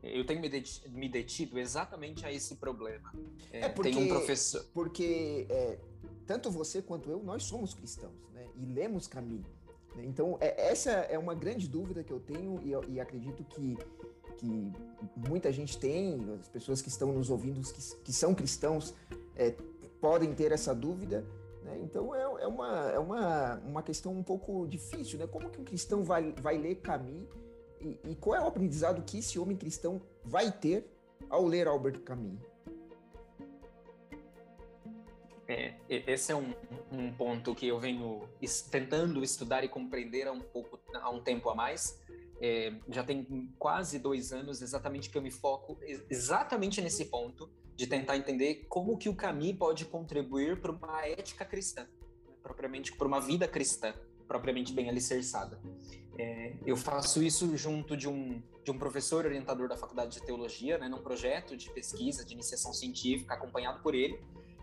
eu 0.03 0.25
tenho 0.25 0.41
me 0.91 1.09
detido 1.09 1.59
exatamente 1.59 2.25
a 2.25 2.33
esse 2.33 2.57
problema. 2.57 3.13
É, 3.51 3.67
é 3.67 3.69
porque, 3.69 3.91
tem 3.91 4.05
um 4.05 4.09
professor. 4.09 4.65
Porque 4.73 5.47
é, 5.49 5.79
tanto 6.27 6.51
você 6.51 6.83
quanto 6.83 7.11
eu, 7.11 7.23
nós 7.23 7.45
somos 7.45 7.75
cristãos, 7.75 8.15
né? 8.33 8.47
E 8.57 8.67
lemos 8.67 9.07
Camus. 9.07 9.47
Então, 9.99 10.37
é, 10.41 10.71
essa 10.71 10.91
é 10.91 11.19
uma 11.19 11.35
grande 11.35 11.69
dúvida 11.69 12.05
que 12.05 12.13
eu 12.13 12.21
tenho 12.21 12.61
e, 12.63 12.93
e 12.93 13.01
acredito 13.01 13.45
que, 13.45 13.77
que 14.37 14.73
muita 15.17 15.53
gente 15.53 15.79
tem, 15.79 16.19
as 16.39 16.49
pessoas 16.49 16.83
que 16.83 16.89
estão 16.89 17.13
nos 17.13 17.31
ouvindo, 17.31 17.61
que, 17.61 17.97
que 18.03 18.13
são 18.13 18.35
cristãos, 18.35 18.95
é, 19.35 19.55
podem 20.01 20.35
ter 20.35 20.53
essa 20.53 20.75
dúvida. 20.75 21.25
Né? 21.63 21.81
Então, 21.83 22.15
é, 22.15 22.23
é, 22.23 22.47
uma, 22.47 22.91
é 22.91 22.99
uma, 22.99 23.55
uma 23.61 23.83
questão 23.83 24.13
um 24.13 24.23
pouco 24.23 24.67
difícil. 24.67 25.19
Né? 25.19 25.27
Como 25.27 25.49
que 25.49 25.61
um 25.61 25.65
cristão 25.65 26.05
vai, 26.05 26.33
vai 26.33 26.59
ler 26.59 26.77
Camus 26.77 27.27
e, 27.81 27.99
e 28.05 28.15
qual 28.17 28.37
é 28.37 28.41
o 28.41 28.47
aprendizado 28.47 29.03
que 29.03 29.19
esse 29.19 29.39
homem 29.39 29.57
cristão 29.57 30.01
vai 30.25 30.51
ter 30.51 30.87
ao 31.31 31.45
ler 31.45 31.69
Albert 31.69 32.01
Camus? 32.01 32.41
É, 35.49 35.75
esse 35.89 36.33
é 36.33 36.37
um, 36.37 36.53
um, 36.91 37.13
ponto 37.13 37.55
que 37.55 37.69
eu 37.69 37.79
venho 37.79 38.29
tentando 38.71 39.23
estudar 39.23 39.63
e 39.63 39.69
compreender 39.69 40.27
há 40.27 40.33
um 40.33 40.41
pouco, 40.41 40.81
há 40.95 41.11
um 41.11 41.23
tempo 41.23 41.49
a 41.49 41.55
mais. 41.55 42.01
É, 42.41 42.73
já 42.89 43.05
tem 43.05 43.25
quase 43.59 43.99
dois 43.99 44.33
anos 44.33 44.61
exatamente 44.61 45.09
que 45.09 45.17
eu 45.17 45.23
me 45.23 45.31
foco 45.31 45.79
exatamente 46.11 46.83
nesse 46.83 47.07
ponto 47.07 47.49
de 47.75 47.87
tentar 47.87 48.17
entender 48.17 48.67
como 48.69 48.97
que 48.99 49.09
o 49.09 49.15
Camus 49.15 49.53
pode 49.53 49.85
contribuir 49.85 50.61
para 50.61 50.73
uma 50.73 51.07
ética 51.07 51.45
cristã, 51.45 51.83
né, 52.27 52.35
propriamente 52.43 52.93
para 52.93 53.07
uma 53.07 53.21
vida 53.21 53.47
cristã, 53.47 53.95
propriamente 54.27 54.73
bem 54.73 54.89
alicerçada. 54.89 55.61
É, 56.19 56.55
eu 56.65 56.77
faço 56.77 57.23
isso 57.23 57.57
junto 57.57 57.97
de 57.97 58.09
um, 58.09 58.43
de 58.65 58.71
um 58.71 58.79
professor 58.79 59.27
orientador 59.27 59.69
da 59.69 59.77
Faculdade 59.77 60.19
de 60.19 60.27
Teologia, 60.27 60.79
né, 60.79 60.89
num 60.89 61.03
projeto 61.03 61.57
de 61.57 61.71
pesquisa, 61.71 62.25
de 62.25 62.33
iniciação 62.33 62.73
científica, 62.73 63.35
acompanhado 63.35 63.83
por 63.83 63.95
ele, 63.95 64.19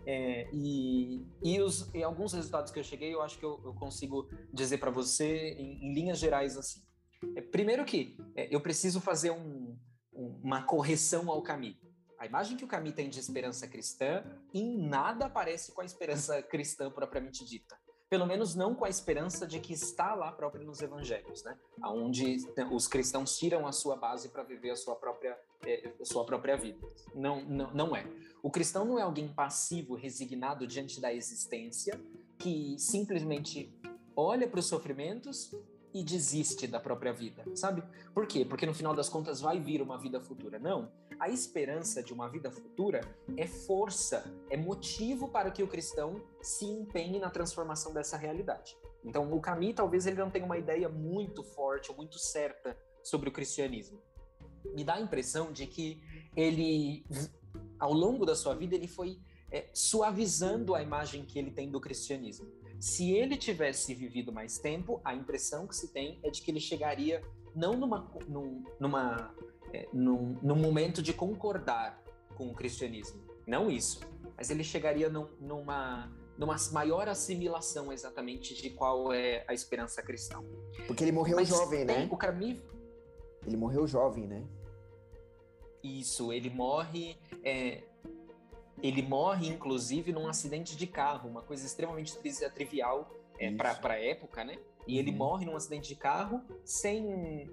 é, 0.06 0.48
e, 0.52 1.26
e, 1.42 1.60
os, 1.60 1.92
e, 1.94 2.02
alguns 2.02 2.32
resultados 2.32 2.70
que 2.70 2.78
eu 2.78 2.84
cheguei, 2.84 3.14
eu 3.14 3.22
acho 3.22 3.38
que 3.38 3.44
eu, 3.44 3.60
eu 3.64 3.74
consigo 3.74 4.28
dizer 4.52 4.78
para 4.78 4.90
você 4.90 5.50
em, 5.58 5.86
em, 5.86 5.94
linhas 5.94 6.18
gerais 6.18 6.56
assim. 6.56 6.82
É, 7.36 7.40
primeiro 7.40 7.84
que 7.84 8.16
é, 8.34 8.54
eu 8.54 8.60
preciso 8.60 9.00
fazer 9.00 9.30
um, 9.30 9.78
um, 10.12 10.40
uma 10.42 10.62
correção 10.62 11.30
ao 11.30 11.42
caminho. 11.42 11.76
A 12.18 12.26
imagem 12.26 12.56
que 12.56 12.64
o 12.64 12.68
caminho 12.68 12.94
tem 12.94 13.08
de 13.08 13.18
esperança 13.18 13.66
cristã 13.66 14.24
em 14.52 14.78
nada 14.78 15.28
parece 15.28 15.72
com 15.72 15.80
a 15.80 15.84
esperança 15.84 16.40
cristã 16.44 16.90
propriamente 16.90 17.44
dita 17.44 17.76
pelo 18.08 18.26
menos 18.26 18.54
não 18.54 18.76
com 18.76 18.84
a 18.84 18.88
esperança 18.88 19.44
de 19.44 19.58
que 19.58 19.72
está 19.72 20.14
lá 20.14 20.30
próprio 20.30 20.64
nos 20.64 20.80
evangelhos, 20.80 21.42
né? 21.42 21.58
Onde 21.84 22.36
os 22.70 22.86
cristãos 22.86 23.36
tiram 23.36 23.66
a 23.66 23.72
sua 23.72 23.96
base 23.96 24.28
para 24.28 24.44
viver 24.44 24.70
a 24.70 24.76
sua 24.76 24.94
própria 24.94 25.36
sua 26.02 26.24
própria 26.24 26.56
vida. 26.56 26.78
Não, 27.14 27.44
não, 27.44 27.74
não 27.74 27.96
é. 27.96 28.06
O 28.42 28.50
cristão 28.50 28.84
não 28.84 28.98
é 28.98 29.02
alguém 29.02 29.28
passivo, 29.28 29.94
resignado 29.94 30.66
diante 30.66 31.00
da 31.00 31.12
existência, 31.12 31.98
que 32.38 32.76
simplesmente 32.78 33.72
olha 34.16 34.46
para 34.46 34.60
os 34.60 34.66
sofrimentos 34.66 35.54
e 35.94 36.02
desiste 36.02 36.66
da 36.66 36.80
própria 36.80 37.12
vida, 37.12 37.44
sabe? 37.54 37.82
Por 38.12 38.26
quê? 38.26 38.44
Porque 38.44 38.66
no 38.66 38.74
final 38.74 38.94
das 38.94 39.08
contas 39.08 39.40
vai 39.40 39.60
vir 39.60 39.80
uma 39.80 39.96
vida 39.96 40.20
futura. 40.20 40.58
Não. 40.58 40.90
A 41.20 41.30
esperança 41.30 42.02
de 42.02 42.12
uma 42.12 42.28
vida 42.28 42.50
futura 42.50 43.00
é 43.36 43.46
força, 43.46 44.24
é 44.50 44.56
motivo 44.56 45.28
para 45.28 45.52
que 45.52 45.62
o 45.62 45.68
cristão 45.68 46.20
se 46.42 46.64
empenhe 46.64 47.20
na 47.20 47.30
transformação 47.30 47.94
dessa 47.94 48.16
realidade. 48.16 48.76
Então, 49.04 49.32
o 49.32 49.40
Camus 49.40 49.74
talvez 49.74 50.06
ele 50.06 50.16
não 50.16 50.30
tenha 50.30 50.44
uma 50.44 50.58
ideia 50.58 50.88
muito 50.88 51.44
forte 51.44 51.94
muito 51.94 52.18
certa 52.18 52.76
sobre 53.02 53.28
o 53.28 53.32
cristianismo. 53.32 54.02
Me 54.74 54.84
dá 54.84 54.94
a 54.94 55.00
impressão 55.00 55.52
de 55.52 55.66
que 55.66 56.00
ele, 56.36 57.04
ao 57.78 57.92
longo 57.92 58.24
da 58.24 58.34
sua 58.34 58.54
vida, 58.54 58.74
ele 58.74 58.88
foi 58.88 59.18
é, 59.50 59.68
suavizando 59.72 60.74
a 60.74 60.82
imagem 60.82 61.24
que 61.24 61.38
ele 61.38 61.50
tem 61.50 61.70
do 61.70 61.80
cristianismo. 61.80 62.46
Se 62.80 63.12
ele 63.12 63.36
tivesse 63.36 63.94
vivido 63.94 64.32
mais 64.32 64.58
tempo, 64.58 65.00
a 65.04 65.14
impressão 65.14 65.66
que 65.66 65.76
se 65.76 65.92
tem 65.92 66.18
é 66.22 66.30
de 66.30 66.42
que 66.42 66.50
ele 66.50 66.60
chegaria 66.60 67.22
não 67.54 67.74
numa, 67.74 68.10
num, 68.26 68.64
numa, 68.80 69.34
é, 69.72 69.88
num, 69.92 70.38
num 70.42 70.56
momento 70.56 71.00
de 71.00 71.12
concordar 71.12 72.02
com 72.36 72.48
o 72.48 72.54
cristianismo, 72.54 73.22
não 73.46 73.70
isso, 73.70 74.00
mas 74.36 74.50
ele 74.50 74.64
chegaria 74.64 75.08
num, 75.08 75.28
numa 75.40 76.10
numa 76.36 76.56
maior 76.72 77.08
assimilação 77.08 77.92
exatamente 77.92 78.54
de 78.54 78.70
qual 78.70 79.12
é 79.12 79.44
a 79.46 79.54
esperança 79.54 80.02
cristã. 80.02 80.42
Porque 80.86 81.04
ele 81.04 81.12
morreu 81.12 81.36
Mas 81.36 81.48
jovem, 81.48 81.86
tem, 81.86 81.98
né? 82.00 82.08
O 82.10 82.16
Camus... 82.16 82.58
Ele 83.46 83.56
morreu 83.56 83.86
jovem, 83.86 84.26
né? 84.26 84.44
Isso, 85.82 86.32
ele 86.32 86.48
morre 86.48 87.16
é, 87.42 87.82
ele 88.82 89.02
morre, 89.02 89.48
inclusive, 89.48 90.12
num 90.12 90.28
acidente 90.28 90.76
de 90.76 90.86
carro, 90.86 91.28
uma 91.28 91.42
coisa 91.42 91.64
extremamente 91.64 92.16
trivial 92.54 93.10
é, 93.38 93.50
para 93.50 93.94
a 93.94 93.98
época, 93.98 94.44
né? 94.44 94.58
E 94.86 94.98
ele 94.98 95.10
uhum. 95.10 95.16
morre 95.16 95.46
num 95.46 95.56
acidente 95.56 95.88
de 95.88 95.96
carro 95.96 96.42
sem, 96.64 97.50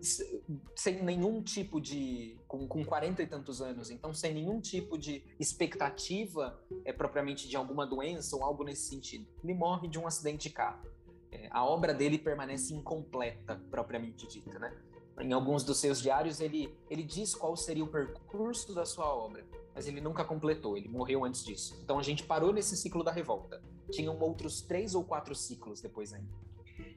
sem 0.76 1.02
nenhum 1.02 1.42
tipo 1.42 1.80
de. 1.80 2.38
Com, 2.48 2.68
com 2.68 2.84
40 2.84 3.24
e 3.24 3.28
tantos 3.28 3.62
anos, 3.62 3.90
então 3.90 4.14
sem 4.14 4.34
nenhum 4.34 4.60
tipo 4.60 4.98
de 4.98 5.24
expectativa 5.40 6.62
é, 6.84 6.92
propriamente 6.92 7.48
de 7.48 7.56
alguma 7.56 7.88
doença 7.88 8.36
ou 8.36 8.44
algo 8.44 8.66
nesse 8.66 8.90
sentido. 8.90 9.26
Ele 9.42 9.54
morre 9.54 9.88
de 9.88 9.98
um 9.98 10.06
acidente 10.06 10.50
de 10.50 10.54
carro. 10.54 10.86
É, 11.32 11.48
a 11.50 11.64
obra 11.64 11.94
dele 11.94 12.18
permanece 12.18 12.74
incompleta, 12.74 13.56
propriamente 13.70 14.28
dita, 14.28 14.60
né? 14.60 14.76
Em 15.20 15.34
alguns 15.34 15.64
dos 15.64 15.78
seus 15.78 16.02
diários, 16.02 16.40
ele, 16.40 16.76
ele 16.90 17.04
diz 17.04 17.36
qual 17.36 17.56
seria 17.56 17.84
o 17.84 17.88
percurso 17.88 18.74
da 18.74 18.86
sua 18.86 19.14
obra 19.14 19.46
mas 19.74 19.88
ele 19.88 20.02
nunca 20.02 20.24
completou, 20.24 20.78
ele 20.78 20.90
morreu 20.90 21.24
antes 21.24 21.44
disso. 21.44 21.80
Então 21.84 21.98
a 21.98 22.04
gente 22.04 22.24
parou 22.24 22.52
nesse 22.52 22.76
ciclo 22.76 23.04
da 23.04 23.12
revolta. 23.12 23.64
Tinham 23.92 24.18
outros 24.20 24.62
três 24.62 24.96
ou 24.96 25.04
quatro 25.04 25.34
ciclos 25.34 25.82
depois 25.82 26.14
ainda. 26.14 26.32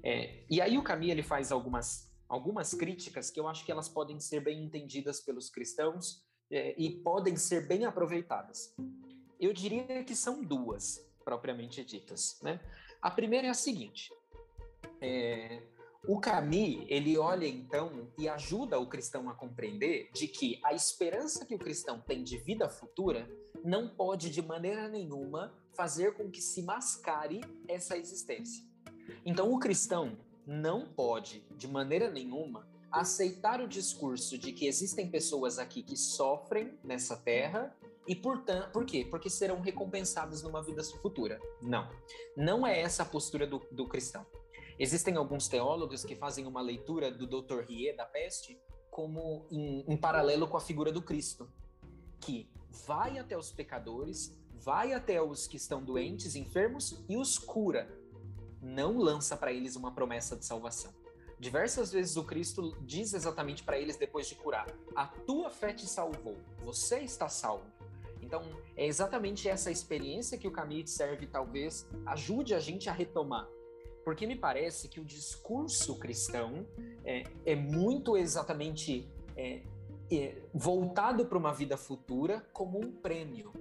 É, 0.03 0.45
e 0.51 0.61
aí 0.61 0.77
o 0.77 0.83
Camus 0.83 1.09
ele 1.09 1.23
faz 1.23 1.53
algumas, 1.53 2.13
algumas 2.29 2.75
críticas 2.75 3.31
que 3.31 3.39
eu 3.39 3.49
acho 3.49 3.65
que 3.65 3.73
elas 3.73 3.89
podem 3.89 4.19
ser 4.21 4.41
bem 4.41 4.65
entendidas 4.65 5.21
pelos 5.21 5.49
cristãos 5.51 6.25
é, 6.51 6.75
e 6.79 6.91
podem 7.03 7.37
ser 7.37 7.67
bem 7.67 7.85
aproveitadas. 7.85 8.75
Eu 9.41 9.53
diria 9.53 10.05
que 10.05 10.15
são 10.15 10.43
duas, 10.43 11.05
propriamente 11.25 11.85
ditas. 11.85 12.39
Né? 12.43 12.61
A 13.01 13.11
primeira 13.11 13.47
é 13.47 13.51
a 13.51 13.55
seguinte: 13.55 14.13
é, 15.01 15.63
o 16.07 16.21
Camus, 16.21 16.85
ele 16.87 17.17
olha 17.17 17.47
então 17.47 18.09
e 18.19 18.29
ajuda 18.29 18.79
o 18.79 18.87
cristão 18.87 19.29
a 19.31 19.35
compreender 19.35 20.11
de 20.13 20.29
que 20.29 20.61
a 20.63 20.75
esperança 20.75 21.47
que 21.47 21.55
o 21.55 21.59
cristão 21.59 21.99
tem 22.01 22.23
de 22.23 22.37
vida 22.37 22.69
futura 22.69 23.27
não 23.65 23.89
pode 23.89 24.29
de 24.29 24.43
maneira 24.43 24.87
nenhuma 24.87 25.55
fazer 25.75 26.15
com 26.15 26.31
que 26.31 26.43
se 26.43 26.63
mascare 26.63 27.41
essa 27.67 27.97
existência. 27.97 28.63
Então 29.25 29.51
o 29.51 29.59
cristão 29.59 30.19
não 30.47 30.87
pode 30.87 31.43
de 31.57 31.67
maneira 31.67 32.11
nenhuma 32.11 32.69
aceitar 32.93 33.61
o 33.61 33.67
discurso 33.67 34.37
de 34.37 34.53
que 34.53 34.67
existem 34.67 35.11
pessoas 35.11 35.59
aqui 35.59 35.83
que 35.83 35.97
sofrem 35.97 36.79
nessa 36.85 37.17
terra 37.17 37.75
e 38.07 38.15
portanto, 38.15 38.71
por 38.73 38.85
quê? 38.85 39.07
Porque 39.11 39.31
serão 39.31 39.61
recompensadas 39.61 40.43
numa 40.43 40.63
vida 40.63 40.85
futura. 40.85 41.41
Não. 41.63 41.89
Não 42.37 42.67
é 42.67 42.79
essa 42.79 43.03
a 43.03 43.07
postura 43.07 43.47
do, 43.47 43.63
do 43.73 43.89
cristão. 43.89 44.27
Existem 44.79 45.17
alguns 45.17 45.47
teólogos 45.47 46.05
que 46.05 46.17
fazem 46.17 46.47
uma 46.47 46.61
leitura 46.61 47.11
do 47.11 47.27
Dr. 47.27 47.61
Rie 47.61 47.93
da 47.93 48.05
peste 48.05 48.61
como 48.91 49.47
em, 49.51 49.85
em 49.89 49.97
paralelo 49.97 50.49
com 50.49 50.57
a 50.57 50.61
figura 50.61 50.93
do 50.93 51.03
Cristo, 51.03 51.49
que 52.21 52.49
vai 52.87 53.19
até 53.19 53.37
os 53.37 53.53
pecadores, 53.53 54.37
vai 54.53 54.93
até 54.93 55.21
os 55.23 55.47
que 55.47 55.57
estão 55.57 55.83
doentes, 55.83 56.37
enfermos 56.37 57.05
e 57.09 57.17
os 57.17 57.39
cura. 57.39 57.89
Não 58.61 58.99
lança 58.99 59.37
para 59.37 59.53
eles 59.53 59.77
uma 59.77 59.93
promessa 59.93 60.37
de 60.37 60.45
salvação. 60.45 60.93
Diversas 61.39 61.93
vezes 61.93 62.17
o 62.17 62.25
Cristo 62.25 62.77
diz 62.83 63.15
exatamente 63.15 63.63
para 63.63 63.79
eles 63.79 63.97
depois 63.97 64.29
de 64.29 64.35
curar: 64.37 64.67
A 64.95 65.07
tua 65.07 65.51
fé 65.51 65.73
te 65.73 65.87
salvou, 65.87 66.37
você 66.63 67.01
está 67.01 67.29
salvo. 67.29 67.67
Então, 68.23 68.43
é 68.77 68.87
exatamente 68.87 69.49
essa 69.49 69.71
experiência 69.71 70.39
que 70.39 70.49
o 70.49 70.53
Camus 70.53 70.91
serve, 70.91 71.27
talvez 71.27 71.87
ajude 72.07 72.55
a 72.55 72.61
gente 72.61 72.89
a 72.89 72.93
retomar 72.93 73.47
porque 74.05 74.27
me 74.27 74.37
parece 74.37 74.89
que 74.89 75.01
o 75.01 75.05
discurso 75.05 75.99
cristão 75.99 76.67
é, 77.05 77.25
é 77.47 77.57
muito 77.57 78.17
exatamente 78.17 79.09
é, 79.37 79.63
é, 80.13 80.37
voltado 80.53 81.25
para 81.27 81.39
uma 81.39 81.53
vida 81.53 81.77
futura 81.77 82.47
como 82.53 82.79
um 82.79 82.93
prêmio. 82.93 83.53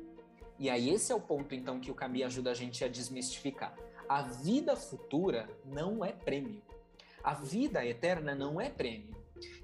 E 0.60 0.70
aí 0.70 0.90
esse 0.90 1.12
é 1.12 1.16
o 1.16 1.22
ponto 1.22 1.56
então 1.56 1.80
que 1.80 1.90
o 1.90 1.96
Camus 1.96 2.24
ajuda 2.24 2.52
a 2.52 2.54
gente 2.54 2.84
a 2.84 2.88
desmistificar. 2.88 3.76
A 4.08 4.22
vida 4.22 4.76
futura 4.76 5.50
não 5.66 6.04
é 6.04 6.12
prêmio. 6.12 6.62
A 7.24 7.34
vida 7.34 7.86
eterna 7.86 8.36
não 8.36 8.60
é 8.60 8.70
prêmio. 8.70 9.16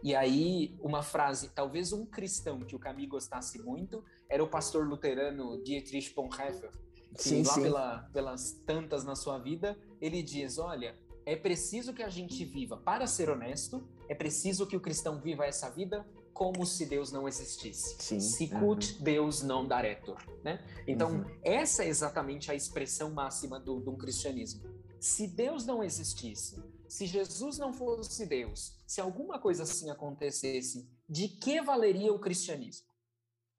E 0.02 0.16
aí, 0.16 0.76
uma 0.82 1.04
frase, 1.04 1.50
talvez 1.50 1.94
um 1.94 2.06
cristão 2.06 2.60
que 2.60 2.76
o 2.76 2.80
Camus 2.80 3.08
gostasse 3.08 3.62
muito, 3.62 4.04
era 4.30 4.44
o 4.44 4.48
pastor 4.48 4.88
luterano 4.88 5.62
Dietrich 5.64 6.14
Bonhoeffer, 6.14 6.72
sim, 7.16 7.44
lá 7.44 7.54
sim. 7.54 7.62
Pela, 7.64 7.98
pelas 8.14 8.52
tantas 8.66 9.04
na 9.04 9.16
sua 9.16 9.38
vida, 9.38 9.78
ele 10.02 10.22
diz: 10.22 10.58
olha, 10.58 10.98
é 11.26 11.36
preciso 11.36 11.94
que 11.94 12.02
a 12.02 12.10
gente 12.10 12.44
viva, 12.46 12.78
para 12.78 13.06
ser 13.06 13.30
honesto, 13.30 13.88
é 14.08 14.16
preciso 14.16 14.66
que 14.66 14.76
o 14.76 14.80
cristão 14.80 15.20
viva 15.20 15.46
essa 15.46 15.70
vida 15.70 16.06
como 16.34 16.66
se 16.66 16.86
Deus 16.86 17.12
não 17.12 17.28
existisse. 17.28 17.98
Sim. 18.00 18.20
Sicut 18.20 18.94
uhum. 18.94 19.04
Deus 19.04 19.44
não 19.44 19.68
daretur. 19.68 20.18
Né? 20.44 20.66
Então, 20.88 21.12
uhum. 21.12 21.26
essa 21.44 21.84
é 21.84 21.88
exatamente 21.90 22.50
a 22.50 22.56
expressão 22.56 23.12
máxima 23.12 23.60
do, 23.60 23.80
do 23.80 23.98
cristianismo. 23.98 24.64
Se 25.00 25.28
Deus 25.28 25.66
não 25.66 25.84
existisse, 25.84 26.64
se 26.88 27.06
Jesus 27.06 27.58
não 27.58 27.74
fosse 27.74 28.26
Deus, 28.26 28.80
se 28.88 29.00
alguma 29.00 29.38
coisa 29.38 29.64
assim 29.64 29.90
acontecesse, 29.90 30.90
de 31.08 31.28
que 31.28 31.62
valeria 31.62 32.12
o 32.14 32.20
cristianismo? 32.20 32.88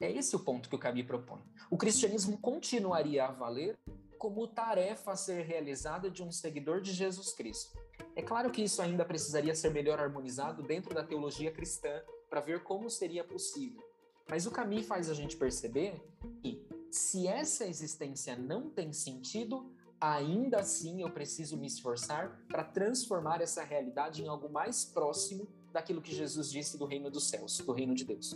É 0.00 0.10
esse 0.10 0.34
o 0.34 0.40
ponto 0.40 0.68
que 0.68 0.74
o 0.74 0.78
Camus 0.78 1.04
propõe. 1.04 1.42
O 1.70 1.76
cristianismo 1.76 2.38
continuaria 2.38 3.26
a 3.26 3.32
valer 3.32 3.78
como 4.18 4.48
tarefa 4.48 5.12
a 5.12 5.16
ser 5.16 5.44
realizada 5.44 6.10
de 6.10 6.22
um 6.22 6.32
seguidor 6.32 6.80
de 6.80 6.92
Jesus 6.92 7.34
Cristo. 7.34 7.78
É 8.16 8.22
claro 8.22 8.50
que 8.50 8.62
isso 8.62 8.80
ainda 8.80 9.04
precisaria 9.04 9.54
ser 9.54 9.70
melhor 9.70 10.00
harmonizado 10.00 10.62
dentro 10.62 10.94
da 10.94 11.04
teologia 11.04 11.52
cristã 11.52 12.02
para 12.30 12.40
ver 12.40 12.62
como 12.62 12.88
seria 12.88 13.22
possível. 13.22 13.82
Mas 14.28 14.46
o 14.46 14.50
Camus 14.50 14.86
faz 14.86 15.10
a 15.10 15.14
gente 15.14 15.36
perceber 15.36 16.02
que 16.42 16.66
se 16.90 17.26
essa 17.26 17.66
existência 17.66 18.36
não 18.36 18.70
tem 18.70 18.92
sentido, 18.92 19.70
ainda 20.00 20.60
assim 20.60 21.02
eu 21.02 21.10
preciso 21.10 21.58
me 21.58 21.66
esforçar 21.66 22.40
para 22.48 22.64
transformar 22.64 23.42
essa 23.42 23.62
realidade 23.62 24.22
em 24.22 24.28
algo 24.28 24.48
mais 24.48 24.82
próximo 24.84 25.46
daquilo 25.72 26.00
que 26.00 26.14
Jesus 26.14 26.50
disse 26.50 26.78
do 26.78 26.86
reino 26.86 27.10
dos 27.10 27.28
céus, 27.28 27.58
do 27.58 27.72
reino 27.72 27.94
de 27.94 28.04
Deus. 28.04 28.34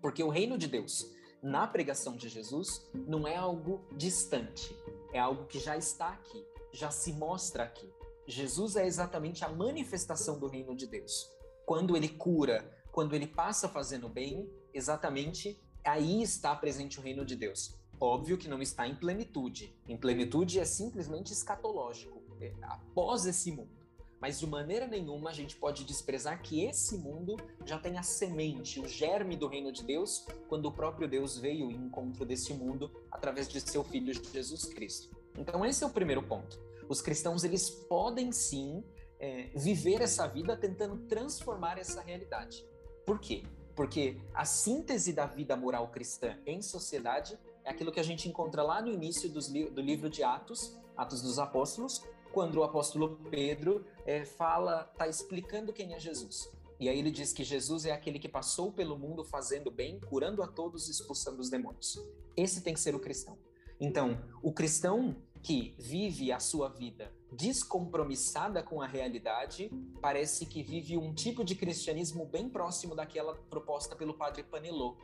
Porque 0.00 0.22
o 0.22 0.28
reino 0.28 0.56
de 0.56 0.66
Deus, 0.66 1.10
na 1.42 1.66
pregação 1.66 2.16
de 2.16 2.28
Jesus, 2.28 2.86
não 2.94 3.26
é 3.26 3.36
algo 3.36 3.84
distante, 3.96 4.74
é 5.12 5.18
algo 5.18 5.46
que 5.46 5.58
já 5.58 5.76
está 5.76 6.08
aqui, 6.08 6.44
já 6.72 6.90
se 6.90 7.12
mostra 7.12 7.64
aqui. 7.64 7.88
Jesus 8.26 8.76
é 8.76 8.86
exatamente 8.86 9.44
a 9.44 9.48
manifestação 9.48 10.38
do 10.38 10.46
reino 10.46 10.74
de 10.74 10.86
Deus. 10.86 11.28
Quando 11.66 11.96
ele 11.96 12.08
cura, 12.08 12.70
quando 12.92 13.14
ele 13.14 13.26
passa 13.26 13.68
fazendo 13.68 14.08
bem, 14.08 14.48
exatamente 14.72 15.60
aí 15.84 16.22
está 16.22 16.54
presente 16.54 16.98
o 16.98 17.02
reino 17.02 17.24
de 17.24 17.34
Deus. 17.34 17.74
Óbvio 17.98 18.38
que 18.38 18.48
não 18.48 18.62
está 18.62 18.86
em 18.86 18.94
plenitude. 18.94 19.76
Em 19.86 19.96
plenitude 19.96 20.58
é 20.58 20.64
simplesmente 20.64 21.32
escatológico, 21.32 22.22
é 22.40 22.52
após 22.62 23.26
esse 23.26 23.52
mundo. 23.52 23.79
Mas 24.20 24.38
de 24.38 24.46
maneira 24.46 24.86
nenhuma 24.86 25.30
a 25.30 25.32
gente 25.32 25.56
pode 25.56 25.82
desprezar 25.84 26.42
que 26.42 26.64
esse 26.64 26.98
mundo 26.98 27.36
já 27.64 27.78
tem 27.78 27.96
a 27.96 28.02
semente, 28.02 28.78
o 28.78 28.86
germe 28.86 29.34
do 29.34 29.46
reino 29.46 29.72
de 29.72 29.82
Deus, 29.82 30.26
quando 30.48 30.66
o 30.66 30.72
próprio 30.72 31.08
Deus 31.08 31.38
veio 31.38 31.70
em 31.70 31.76
encontro 31.76 32.26
desse 32.26 32.52
mundo 32.52 32.90
através 33.10 33.48
de 33.48 33.60
seu 33.60 33.82
filho 33.82 34.12
Jesus 34.12 34.66
Cristo. 34.66 35.16
Então 35.38 35.64
esse 35.64 35.82
é 35.82 35.86
o 35.86 35.90
primeiro 35.90 36.22
ponto. 36.22 36.60
Os 36.88 37.00
cristãos 37.00 37.44
eles 37.44 37.70
podem 37.70 38.30
sim 38.30 38.84
é, 39.18 39.50
viver 39.54 40.02
essa 40.02 40.26
vida 40.26 40.56
tentando 40.56 40.98
transformar 41.06 41.78
essa 41.78 42.02
realidade. 42.02 42.66
Por 43.06 43.18
quê? 43.18 43.42
Porque 43.74 44.20
a 44.34 44.44
síntese 44.44 45.12
da 45.12 45.24
vida 45.24 45.56
moral 45.56 45.88
cristã 45.88 46.36
em 46.44 46.60
sociedade 46.60 47.38
é 47.64 47.70
aquilo 47.70 47.92
que 47.92 48.00
a 48.00 48.02
gente 48.02 48.28
encontra 48.28 48.62
lá 48.62 48.82
no 48.82 48.88
início 48.88 49.32
li 49.50 49.70
do 49.70 49.80
livro 49.80 50.10
de 50.10 50.22
Atos, 50.22 50.76
Atos 50.96 51.22
dos 51.22 51.38
Apóstolos, 51.38 52.02
quando 52.32 52.56
o 52.56 52.64
apóstolo 52.64 53.20
Pedro 53.30 53.84
é, 54.06 54.24
fala, 54.24 54.88
está 54.92 55.08
explicando 55.08 55.72
quem 55.72 55.94
é 55.94 55.98
Jesus. 55.98 56.50
E 56.78 56.88
aí 56.88 56.98
ele 56.98 57.10
diz 57.10 57.32
que 57.32 57.44
Jesus 57.44 57.84
é 57.84 57.92
aquele 57.92 58.18
que 58.18 58.28
passou 58.28 58.72
pelo 58.72 58.98
mundo 58.98 59.22
fazendo 59.22 59.70
bem, 59.70 60.00
curando 60.00 60.42
a 60.42 60.46
todos 60.46 60.88
expulsando 60.88 61.40
os 61.40 61.50
demônios. 61.50 62.02
Esse 62.36 62.62
tem 62.62 62.72
que 62.72 62.80
ser 62.80 62.94
o 62.94 63.00
cristão. 63.00 63.36
Então, 63.78 64.18
o 64.42 64.52
cristão 64.52 65.16
que 65.42 65.74
vive 65.78 66.32
a 66.32 66.40
sua 66.40 66.68
vida 66.68 67.12
descompromissada 67.32 68.62
com 68.62 68.82
a 68.82 68.86
realidade, 68.86 69.70
parece 70.00 70.44
que 70.46 70.62
vive 70.62 70.96
um 70.96 71.14
tipo 71.14 71.44
de 71.44 71.54
cristianismo 71.54 72.26
bem 72.26 72.48
próximo 72.48 72.94
daquela 72.94 73.34
proposta 73.34 73.94
pelo 73.94 74.14
padre 74.14 74.42
Panelot 74.42 74.98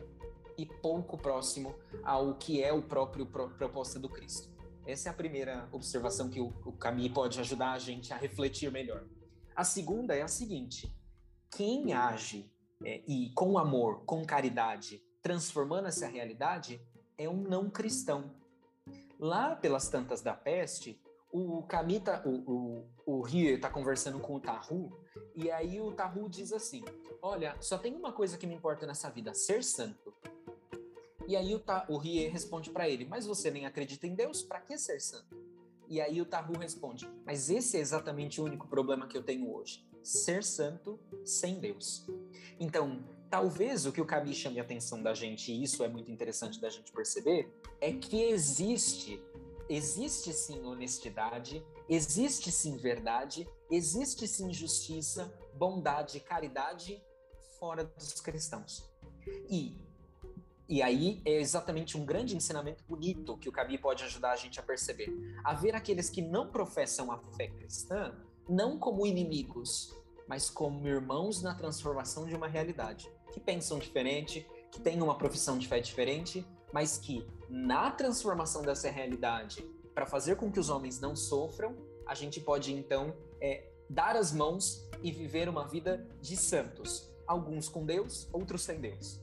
e 0.58 0.66
pouco 0.66 1.16
próximo 1.16 1.74
ao 2.02 2.34
que 2.34 2.62
é 2.62 2.72
o 2.72 2.82
próprio 2.82 3.26
pro, 3.26 3.50
proposta 3.50 3.98
do 3.98 4.08
Cristo. 4.08 4.55
Essa 4.86 5.08
é 5.08 5.10
a 5.10 5.14
primeira 5.14 5.68
observação 5.72 6.30
que 6.30 6.40
o, 6.40 6.52
o 6.64 6.72
Camille 6.72 7.12
pode 7.12 7.40
ajudar 7.40 7.72
a 7.72 7.78
gente 7.78 8.12
a 8.12 8.16
refletir 8.16 8.70
melhor. 8.70 9.04
A 9.54 9.64
segunda 9.64 10.14
é 10.14 10.22
a 10.22 10.28
seguinte: 10.28 10.94
quem 11.50 11.92
age 11.92 12.50
é, 12.84 13.02
e 13.06 13.30
com 13.34 13.58
amor, 13.58 14.04
com 14.04 14.24
caridade, 14.24 15.02
transformando 15.20 15.88
essa 15.88 16.06
realidade, 16.06 16.80
é 17.18 17.28
um 17.28 17.42
não 17.42 17.68
cristão 17.68 18.30
Lá 19.18 19.56
pelas 19.56 19.88
tantas 19.88 20.20
da 20.20 20.34
peste, 20.34 21.00
o 21.32 21.62
Kamita, 21.62 22.22
o, 22.26 22.84
o, 23.06 23.18
o 23.18 23.22
Rie 23.22 23.54
está 23.54 23.70
conversando 23.70 24.20
com 24.20 24.34
o 24.34 24.40
Tahu, 24.40 24.92
e 25.34 25.50
aí 25.50 25.80
o 25.80 25.92
Tahu 25.92 26.28
diz 26.28 26.52
assim: 26.52 26.84
Olha, 27.22 27.56
só 27.60 27.78
tem 27.78 27.94
uma 27.94 28.12
coisa 28.12 28.36
que 28.36 28.46
me 28.46 28.54
importa 28.54 28.86
nessa 28.86 29.10
vida, 29.10 29.32
ser 29.34 29.64
santo. 29.64 30.14
E 31.26 31.36
aí 31.36 31.54
o, 31.54 31.62
o 31.88 31.96
Rie 31.96 32.28
responde 32.28 32.70
para 32.70 32.88
ele: 32.88 33.04
Mas 33.04 33.26
você 33.26 33.50
nem 33.50 33.66
acredita 33.66 34.06
em 34.06 34.14
Deus? 34.14 34.42
Para 34.42 34.60
que 34.60 34.78
ser 34.78 35.00
santo? 35.00 35.36
E 35.88 36.00
aí 36.00 36.20
o 36.20 36.26
Tahu 36.26 36.58
responde: 36.58 37.08
Mas 37.24 37.50
esse 37.50 37.76
é 37.76 37.80
exatamente 37.80 38.40
o 38.40 38.44
único 38.44 38.68
problema 38.68 39.06
que 39.06 39.16
eu 39.16 39.22
tenho 39.22 39.52
hoje: 39.52 39.86
ser 40.02 40.42
santo 40.44 40.98
sem 41.24 41.58
Deus. 41.58 42.06
Então, 42.58 43.04
Talvez 43.28 43.86
o 43.86 43.92
que 43.92 44.00
o 44.00 44.06
Cabi 44.06 44.32
chame 44.32 44.60
a 44.60 44.62
atenção 44.62 45.02
da 45.02 45.12
gente, 45.12 45.52
e 45.52 45.62
isso 45.62 45.82
é 45.82 45.88
muito 45.88 46.10
interessante 46.10 46.60
da 46.60 46.70
gente 46.70 46.92
perceber, 46.92 47.52
é 47.80 47.92
que 47.92 48.22
existe, 48.22 49.20
existe 49.68 50.32
sim 50.32 50.62
honestidade, 50.64 51.64
existe 51.88 52.52
sim 52.52 52.76
verdade, 52.76 53.48
existe 53.70 54.28
sim 54.28 54.52
justiça, 54.52 55.36
bondade, 55.54 56.20
caridade 56.20 57.02
fora 57.58 57.84
dos 57.84 58.20
cristãos. 58.20 58.88
E 59.50 59.76
e 60.68 60.82
aí 60.82 61.22
é 61.24 61.40
exatamente 61.40 61.96
um 61.96 62.04
grande 62.04 62.36
ensinamento 62.36 62.82
bonito 62.88 63.36
que 63.38 63.48
o 63.48 63.52
Cabi 63.52 63.78
pode 63.78 64.02
ajudar 64.04 64.32
a 64.32 64.36
gente 64.36 64.58
a 64.58 64.62
perceber. 64.62 65.12
A 65.44 65.54
ver 65.54 65.74
aqueles 65.74 66.10
que 66.10 66.20
não 66.20 66.48
professam 66.48 67.12
a 67.12 67.18
fé 67.18 67.46
cristã 67.48 68.14
não 68.48 68.78
como 68.78 69.06
inimigos, 69.06 69.94
mas 70.28 70.50
como 70.50 70.86
irmãos 70.86 71.42
na 71.42 71.54
transformação 71.54 72.26
de 72.26 72.34
uma 72.34 72.48
realidade 72.48 73.10
que 73.32 73.40
pensam 73.40 73.78
diferente, 73.78 74.46
que 74.70 74.80
têm 74.80 75.02
uma 75.02 75.16
profissão 75.16 75.58
de 75.58 75.68
fé 75.68 75.80
diferente, 75.80 76.44
mas 76.72 76.98
que 76.98 77.26
na 77.48 77.90
transformação 77.90 78.62
dessa 78.62 78.90
realidade, 78.90 79.62
para 79.94 80.06
fazer 80.06 80.36
com 80.36 80.50
que 80.50 80.58
os 80.58 80.68
homens 80.68 81.00
não 81.00 81.14
sofram, 81.14 81.76
a 82.06 82.14
gente 82.14 82.40
pode 82.40 82.72
então 82.72 83.14
é, 83.40 83.68
dar 83.88 84.16
as 84.16 84.32
mãos 84.32 84.88
e 85.02 85.12
viver 85.12 85.48
uma 85.48 85.66
vida 85.66 86.06
de 86.20 86.36
santos, 86.36 87.10
alguns 87.26 87.68
com 87.68 87.84
Deus, 87.84 88.28
outros 88.32 88.62
sem 88.62 88.80
Deus. 88.80 89.20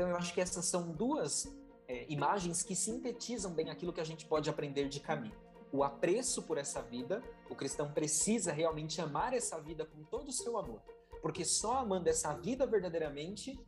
Então 0.00 0.08
eu 0.08 0.16
acho 0.16 0.32
que 0.32 0.40
essas 0.40 0.64
são 0.64 0.92
duas 0.92 1.54
é, 1.86 2.06
imagens 2.08 2.62
que 2.62 2.74
sintetizam 2.74 3.52
bem 3.52 3.68
aquilo 3.68 3.92
que 3.92 4.00
a 4.00 4.04
gente 4.04 4.24
pode 4.24 4.48
aprender 4.48 4.88
de 4.88 4.98
caminho. 4.98 5.34
O 5.70 5.84
apreço 5.84 6.42
por 6.42 6.56
essa 6.56 6.80
vida, 6.80 7.22
o 7.50 7.54
cristão 7.54 7.92
precisa 7.92 8.50
realmente 8.50 9.00
amar 9.00 9.34
essa 9.34 9.60
vida 9.60 9.84
com 9.84 10.02
todo 10.04 10.28
o 10.28 10.32
seu 10.32 10.56
amor 10.56 10.80
porque 11.20 11.44
só 11.44 11.78
amando 11.78 12.08
essa 12.08 12.32
vida 12.34 12.66
verdadeiramente 12.66 13.58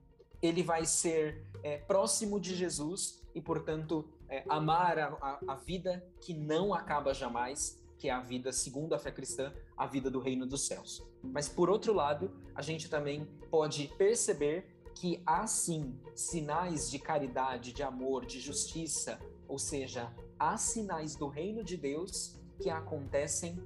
ele 0.41 0.63
vai 0.63 0.85
ser 0.85 1.47
é, 1.63 1.79
próximo 1.79 2.41
de 2.41 2.55
Jesus 2.55 3.23
e, 3.35 3.41
portanto, 3.41 4.09
é, 4.29 4.45
amar 4.49 4.99
a, 4.99 5.07
a, 5.21 5.41
a, 5.53 5.55
vida 5.55 6.05
que 6.21 6.35
não 6.35 6.75
acaba 6.75 7.15
jamais, 7.15 7.81
que 7.97 8.09
é 8.09 8.13
a 8.13 8.21
vida 8.21 8.53
segundo 8.53 8.93
a 8.93 8.99
fé 8.99 9.13
cristã, 9.13 9.53
a 9.77 9.87
vida 9.87 10.11
do 10.11 10.19
reino 10.19 10.45
dos 10.45 10.67
céus. 10.67 11.01
Mas, 11.23 11.49
por 11.49 11.71
outro 11.71 11.93
lado, 11.93 12.33
a 12.57 12.61
gente 12.61 12.91
também 12.91 13.25
pode 13.51 13.87
perceber 13.97 14.72
que 14.95 15.23
há 15.27 15.47
sim 15.47 15.99
sinais 16.15 16.91
de 16.91 16.99
caridade, 16.99 17.73
de 17.73 17.83
amor, 17.83 18.27
de 18.27 18.41
justiça, 18.41 19.21
ou 19.49 19.59
seja, 19.59 20.15
há 20.39 20.57
sinais 20.57 21.15
do 21.17 21.29
reino 21.29 21.63
de 21.63 21.77
Deus 21.77 22.39
que 22.61 22.71
acontecem 22.71 23.59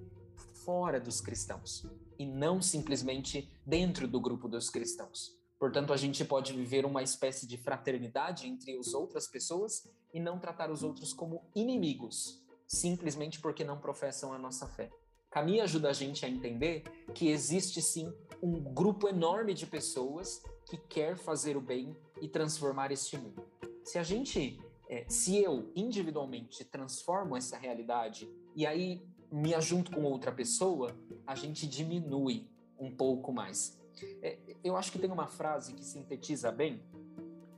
fora 0.65 0.99
dos 0.99 1.21
cristãos 1.21 1.87
e 2.19 2.27
não 2.27 2.61
simplesmente 2.61 3.51
dentro 3.65 4.09
do 4.09 4.21
grupo 4.21 4.49
dos 4.49 4.71
cristãos. 4.71 5.37
Portanto, 5.59 5.93
a 5.93 5.97
gente 5.97 6.25
pode 6.25 6.53
viver 6.53 6.85
uma 6.85 7.03
espécie 7.03 7.47
de 7.47 7.57
fraternidade 7.57 8.47
entre 8.47 8.77
as 8.77 8.93
outras 8.93 9.27
pessoas 9.27 9.89
e 10.12 10.21
não 10.21 10.39
tratar 10.39 10.71
os 10.71 10.83
outros 10.83 11.12
como 11.12 11.43
inimigos, 11.55 12.43
simplesmente 12.67 13.41
porque 13.41 13.65
não 13.65 13.79
professam 13.79 14.33
a 14.33 14.39
nossa 14.39 14.67
fé. 14.67 14.91
Camille 15.31 15.61
ajuda 15.61 15.91
a 15.91 15.93
gente 15.93 16.25
a 16.25 16.29
entender 16.29 16.83
que 17.14 17.29
existe 17.29 17.81
sim 17.81 18.12
um 18.43 18.61
grupo 18.61 19.09
enorme 19.09 19.55
de 19.55 19.66
pessoas 19.66 20.43
que 20.67 20.77
quer 20.77 21.17
fazer 21.17 21.57
o 21.57 21.61
bem 21.61 21.97
e 22.21 22.29
transformar 22.29 22.91
este 22.91 23.17
mundo. 23.17 23.45
Se 23.85 23.99
a 23.99 24.03
gente, 24.03 24.61
é, 24.89 25.05
se 25.09 25.37
eu 25.37 25.71
individualmente 25.75 26.64
transformo 26.64 27.37
essa 27.37 27.57
realidade 27.57 28.29
e 28.55 28.67
aí 28.67 29.01
me 29.31 29.55
ajunto 29.55 29.91
com 29.93 30.03
outra 30.05 30.33
pessoa, 30.33 30.97
a 31.27 31.35
gente 31.35 31.67
diminui 31.67 32.49
um 32.79 32.91
pouco 32.91 33.33
mais. 33.33 33.81
É, 34.23 34.39
eu 34.62 34.77
acho 34.77 34.93
que 34.93 34.99
tem 34.99 35.11
uma 35.11 35.27
frase 35.27 35.73
que 35.73 35.85
sintetiza 35.85 36.51
bem, 36.51 36.83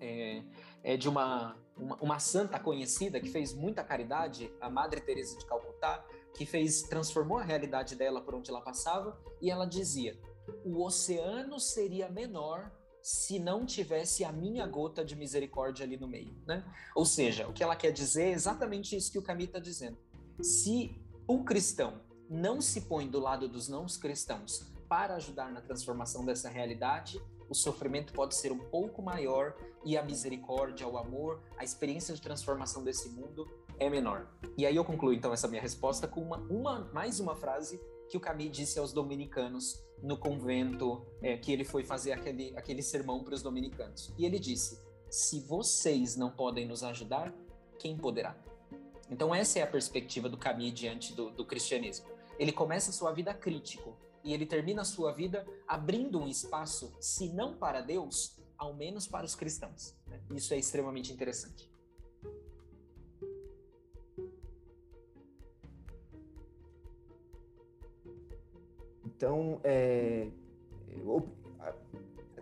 é, 0.01 0.43
é 0.83 0.97
de 0.97 1.09
uma, 1.09 1.57
uma, 1.77 1.97
uma, 1.97 2.19
santa 2.21 2.61
conhecida 2.61 3.21
que 3.21 3.29
fez 3.29 3.53
muita 3.53 3.83
caridade, 3.83 4.53
a 4.61 4.71
Madre 4.71 5.01
Teresa 5.01 5.37
de 5.37 5.45
Calcutá, 5.47 6.05
que 6.35 6.47
fez 6.47 6.83
transformou 6.83 7.39
a 7.39 7.43
realidade 7.43 7.97
dela 7.97 8.21
por 8.21 8.35
onde 8.35 8.51
ela 8.51 8.61
passava, 8.61 9.19
e 9.41 9.51
ela 9.51 9.67
dizia: 9.67 10.17
o 10.65 10.85
oceano 10.85 11.59
seria 11.59 12.09
menor 12.09 12.71
se 13.09 13.39
não 13.39 13.65
tivesse 13.65 14.23
a 14.23 14.31
minha 14.31 14.67
gota 14.67 15.03
de 15.03 15.17
misericórdia 15.17 15.83
ali 15.83 15.97
no 15.97 16.07
meio, 16.07 16.37
né? 16.47 16.63
Ou 16.95 17.07
seja, 17.07 17.49
o 17.49 17.55
que 17.55 17.63
ela 17.63 17.75
quer 17.75 17.91
dizer 17.91 18.25
é 18.25 18.33
exatamente 18.33 18.95
isso 18.95 19.11
que 19.11 19.19
o 19.19 19.23
Camille 19.23 19.49
está 19.49 19.59
dizendo. 19.59 19.97
Se 20.43 20.95
um 21.27 21.43
cristão 21.43 22.03
não 22.29 22.61
se 22.61 22.83
põe 22.83 23.09
do 23.09 23.19
lado 23.19 23.49
dos 23.49 23.67
não 23.67 23.87
cristãos 23.87 24.71
para 24.91 25.15
ajudar 25.15 25.51
na 25.51 25.63
transformação 25.63 26.23
dessa 26.23 26.51
realidade, 26.51 27.19
o 27.49 27.55
sofrimento 27.55 28.13
pode 28.13 28.35
ser 28.35 28.53
um 28.53 28.59
pouco 28.59 29.01
maior 29.01 29.57
e 29.87 29.97
a 29.97 30.03
misericórdia, 30.03 30.87
o 30.87 30.99
amor, 30.99 31.41
a 31.57 31.65
experiência 31.65 32.15
de 32.15 32.21
transformação 32.21 32.85
desse 32.85 33.09
mundo 33.09 33.49
é 33.79 33.89
menor. 33.89 34.29
E 34.55 34.67
aí 34.67 34.77
eu 34.77 34.85
concluo 34.85 35.15
então 35.15 35.33
essa 35.33 35.49
minha 35.49 35.63
resposta 35.63 36.07
com 36.07 36.21
uma, 36.21 36.37
uma 36.51 36.91
mais 36.93 37.21
uma 37.21 37.35
frase 37.35 37.81
que 38.11 38.19
o 38.19 38.21
Camille 38.21 38.51
disse 38.51 38.79
aos 38.79 38.93
dominicanos 38.93 39.83
no 40.03 40.17
convento 40.17 41.05
é, 41.23 41.37
que 41.37 41.53
ele 41.53 41.65
foi 41.65 41.85
fazer 41.85 42.13
aquele, 42.13 42.57
aquele 42.57 42.83
sermão 42.83 43.23
para 43.23 43.35
os 43.35 43.43
dominicanos. 43.43 44.13
E 44.17 44.25
ele 44.25 44.39
disse: 44.39 44.81
Se 45.11 45.41
vocês 45.41 46.17
não 46.17 46.31
podem 46.31 46.67
nos 46.67 46.83
ajudar, 46.83 47.33
quem 47.79 47.97
poderá? 47.97 48.37
Então, 49.11 49.35
essa 49.35 49.59
é 49.59 49.63
a 49.63 49.67
perspectiva 49.67 50.29
do 50.29 50.37
Camille 50.37 50.71
diante 50.71 51.15
do, 51.15 51.31
do 51.31 51.45
cristianismo. 51.45 52.07
Ele 52.39 52.53
começa 52.53 52.91
a 52.91 52.93
sua 52.93 53.13
vida 53.13 53.33
crítico 53.33 53.97
e 54.23 54.35
ele 54.35 54.45
termina 54.45 54.83
a 54.83 54.85
sua 54.85 55.13
vida 55.13 55.47
abrindo 55.67 56.21
um 56.21 56.29
espaço, 56.29 56.95
se 57.01 57.29
não 57.29 57.57
para 57.57 57.81
Deus, 57.81 58.39
ao 58.57 58.75
menos 58.75 59.07
para 59.07 59.25
os 59.25 59.35
cristãos. 59.35 59.95
Né? 60.07 60.21
Isso 60.35 60.53
é 60.53 60.59
extremamente 60.59 61.13
interessante. 61.13 61.71
Então, 69.19 69.61
é, 69.65 70.29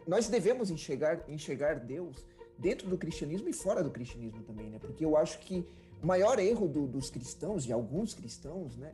nós 0.07 0.29
devemos 0.29 0.70
enxergar, 0.70 1.24
enxergar 1.27 1.81
Deus 1.81 2.22
dentro 2.59 2.87
do 2.87 2.99
cristianismo 2.99 3.49
e 3.49 3.53
fora 3.55 3.83
do 3.83 3.91
cristianismo 3.91 4.43
também, 4.43 4.68
né? 4.68 4.79
Porque 4.79 5.03
eu 5.03 5.16
acho 5.16 5.39
que 5.39 5.66
o 6.03 6.07
maior 6.07 6.39
erro 6.39 6.68
do, 6.68 6.87
dos 6.87 7.09
cristãos, 7.09 7.64
de 7.64 7.72
alguns 7.72 8.12
cristãos, 8.12 8.77
né, 8.77 8.93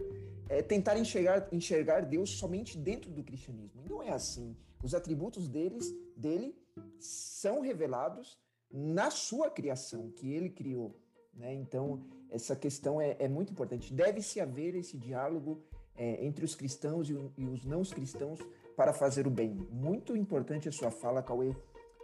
é 0.49 0.63
tentar 0.63 0.97
enxergar, 0.97 1.49
enxergar 1.51 2.03
Deus 2.03 2.31
somente 2.31 2.79
dentro 2.79 3.11
do 3.11 3.25
cristianismo. 3.25 3.83
E 3.85 3.89
não 3.89 4.01
é 4.01 4.11
assim. 4.11 4.57
Os 4.81 4.95
atributos 4.95 5.49
deles, 5.49 5.93
dele 6.17 6.55
são 7.01 7.63
revelados 7.63 8.39
na 8.71 9.11
sua 9.11 9.51
criação, 9.51 10.13
que 10.13 10.33
ele 10.33 10.51
criou. 10.51 10.97
Né? 11.35 11.53
Então, 11.53 12.01
essa 12.31 12.55
questão 12.55 13.01
é, 13.01 13.17
é 13.19 13.29
muito 13.29 13.51
importante. 13.51 13.93
Deve-se 13.93 14.39
haver 14.41 14.77
esse 14.77 14.97
diálogo 14.97 15.65
é, 16.03 16.25
entre 16.27 16.45
os 16.45 16.57
cristãos 16.57 17.09
e, 17.09 17.13
e 17.39 17.47
os 17.47 17.65
não 17.65 17.83
cristãos 17.85 18.41
para 18.77 18.93
fazer 18.93 19.25
o 19.29 19.31
bem. 19.31 19.55
Muito 19.71 20.17
importante 20.17 20.69
a 20.69 20.73
sua 20.73 20.91
fala, 20.91 21.23
Cauê. 21.23 21.55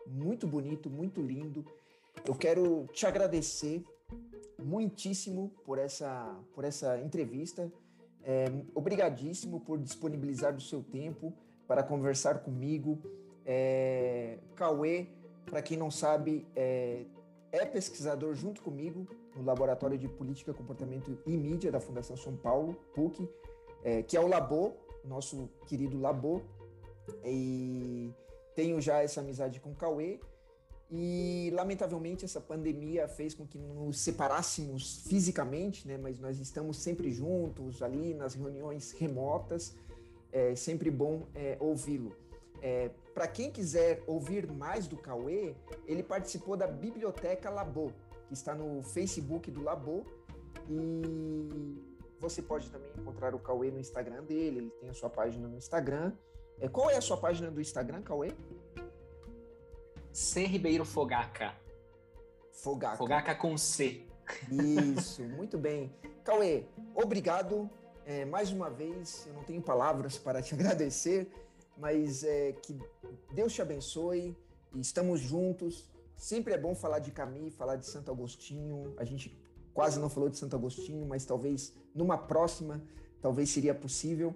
Muito 0.07 0.47
bonito, 0.47 0.89
muito 0.89 1.21
lindo. 1.21 1.65
Eu 2.25 2.37
quero 2.37 2.87
te 2.93 3.07
agradecer 3.07 3.85
muitíssimo 4.57 5.51
por 5.65 5.79
essa, 5.79 6.39
por 6.55 6.65
essa 6.65 7.01
entrevista. 7.01 7.73
É, 8.23 8.45
obrigadíssimo 8.73 9.61
por 9.61 9.79
disponibilizar 9.81 10.55
o 10.55 10.61
seu 10.61 10.81
tempo 10.81 11.33
para 11.67 11.83
conversar 11.83 12.39
comigo. 12.39 13.03
É, 13.45 14.39
Cauê, 14.55 15.09
para 15.45 15.61
quem 15.61 15.77
não 15.77 15.91
sabe, 15.91 16.47
é, 16.55 17.05
é, 17.51 17.65
pesquisador 17.65 18.33
junto 18.35 18.63
comigo 18.63 19.09
no 19.35 19.43
Laboratório 19.43 19.99
de 19.99 20.09
Política, 20.09 20.55
Comportamento 20.55 21.19
e 21.27 21.37
Mídia 21.37 21.73
da 21.73 21.81
Fundação 21.81 22.17
São 22.17 22.37
Paulo, 22.37 22.75
PUC, 22.95 23.29
é, 23.83 24.03
que 24.03 24.17
é 24.17 24.21
o 24.21 24.27
Labo, 24.27 24.77
nosso 25.05 25.49
querido 25.67 26.01
Labo. 26.01 26.43
E 27.25 28.13
tenho 28.55 28.81
já 28.81 29.03
essa 29.03 29.21
amizade 29.21 29.61
com 29.61 29.71
o 29.71 29.75
Cauê 29.75 30.21
e, 30.91 31.51
lamentavelmente, 31.53 32.25
essa 32.25 32.41
pandemia 32.41 33.07
fez 33.09 33.35
com 33.35 33.47
que 33.47 33.59
nos 33.59 33.99
separássemos 33.99 35.03
fisicamente, 35.07 35.87
né? 35.87 35.99
mas 35.99 36.19
nós 36.19 36.39
estamos 36.41 36.79
sempre 36.79 37.13
juntos 37.13 37.83
ali 37.83 38.15
nas 38.15 38.35
reuniões 38.35 38.93
remotas. 38.93 39.75
É 40.33 40.55
sempre 40.55 40.91
bom 40.91 41.27
é, 41.35 41.57
ouvi-lo. 41.61 42.17
É, 42.63 42.91
Para 43.15 43.29
quem 43.29 43.51
quiser 43.51 44.03
ouvir 44.07 44.51
mais 44.51 44.87
do 44.87 44.97
Cauê, 44.97 45.55
ele 45.87 46.03
participou 46.03 46.57
da 46.57 46.67
Biblioteca 46.67 47.51
Labo, 47.51 47.93
que 48.27 48.35
está 48.35 48.55
no 48.55 48.83
Facebook 48.83 49.51
do 49.51 49.63
Labo. 49.63 50.05
E 50.71 51.88
você 52.21 52.43
pode 52.43 52.71
também 52.71 52.91
encontrar 52.97 53.35
o 53.35 53.39
Cauê 53.39 53.71
no 53.71 53.79
Instagram 53.79 54.25
dele, 54.25 54.59
ele 54.59 54.71
tem 54.81 54.91
a 54.91 54.95
sua 54.95 55.09
página 55.09 55.47
no 55.47 55.57
Instagram. 55.57 56.13
É, 56.61 56.69
qual 56.69 56.91
é 56.91 56.97
a 56.97 57.01
sua 57.01 57.17
página 57.17 57.51
do 57.51 57.61
Instagram, 57.61 58.03
Cauê? 58.03 58.33
C 60.13 60.45
Ribeiro 60.45 60.85
Fogaca. 60.85 61.55
Fogaca. 62.53 62.97
Fogaca 62.97 63.35
com 63.35 63.57
C. 63.57 64.05
Isso, 64.51 65.23
muito 65.23 65.57
bem. 65.57 65.95
Cauê, 66.25 66.67
obrigado 66.95 67.71
é, 68.05 68.25
mais 68.25 68.51
uma 68.51 68.69
vez. 68.69 69.27
Eu 69.27 69.35
não 69.35 69.45
tenho 69.45 69.63
palavras 69.63 70.19
para 70.19 70.43
te 70.43 70.55
agradecer, 70.57 71.31
mas 71.77 72.25
é, 72.25 72.53
que 72.53 72.77
Deus 73.33 73.53
te 73.53 73.63
abençoe. 73.63 74.37
Estamos 74.75 75.21
juntos. 75.21 75.89
Sempre 76.17 76.53
é 76.53 76.59
bom 76.59 76.75
falar 76.75 76.99
de 76.99 77.13
Camille, 77.13 77.51
falar 77.51 77.77
de 77.77 77.87
Santo 77.87 78.11
Agostinho. 78.11 78.93
A 78.97 79.05
gente 79.05 79.39
quase 79.79 80.01
não 80.01 80.11
falou 80.11 80.29
de 80.29 80.37
Santo 80.37 80.57
Agostinho, 80.57 81.07
mas 81.07 81.25
talvez 81.25 81.73
numa 81.95 82.19
próxima, 82.19 82.83
talvez 83.23 83.49
seria 83.49 83.73
possível. 83.73 84.35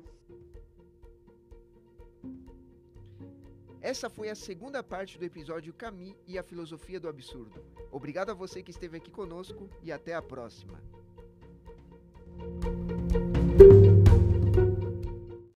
Essa 3.81 4.09
foi 4.09 4.31
a 4.31 4.37
segunda 4.37 4.85
parte 4.85 5.19
do 5.19 5.25
episódio 5.25 5.75
Cami 5.75 6.17
e 6.29 6.39
a 6.39 6.45
filosofia 6.45 7.01
do 7.01 7.09
absurdo. 7.09 7.61
Obrigado 7.91 8.31
a 8.31 8.35
você 8.35 8.63
que 8.63 8.71
esteve 8.71 8.99
aqui 8.99 9.11
conosco 9.11 9.69
e 9.83 9.91
até 9.91 10.15
a 10.15 10.23
próxima. 10.23 10.81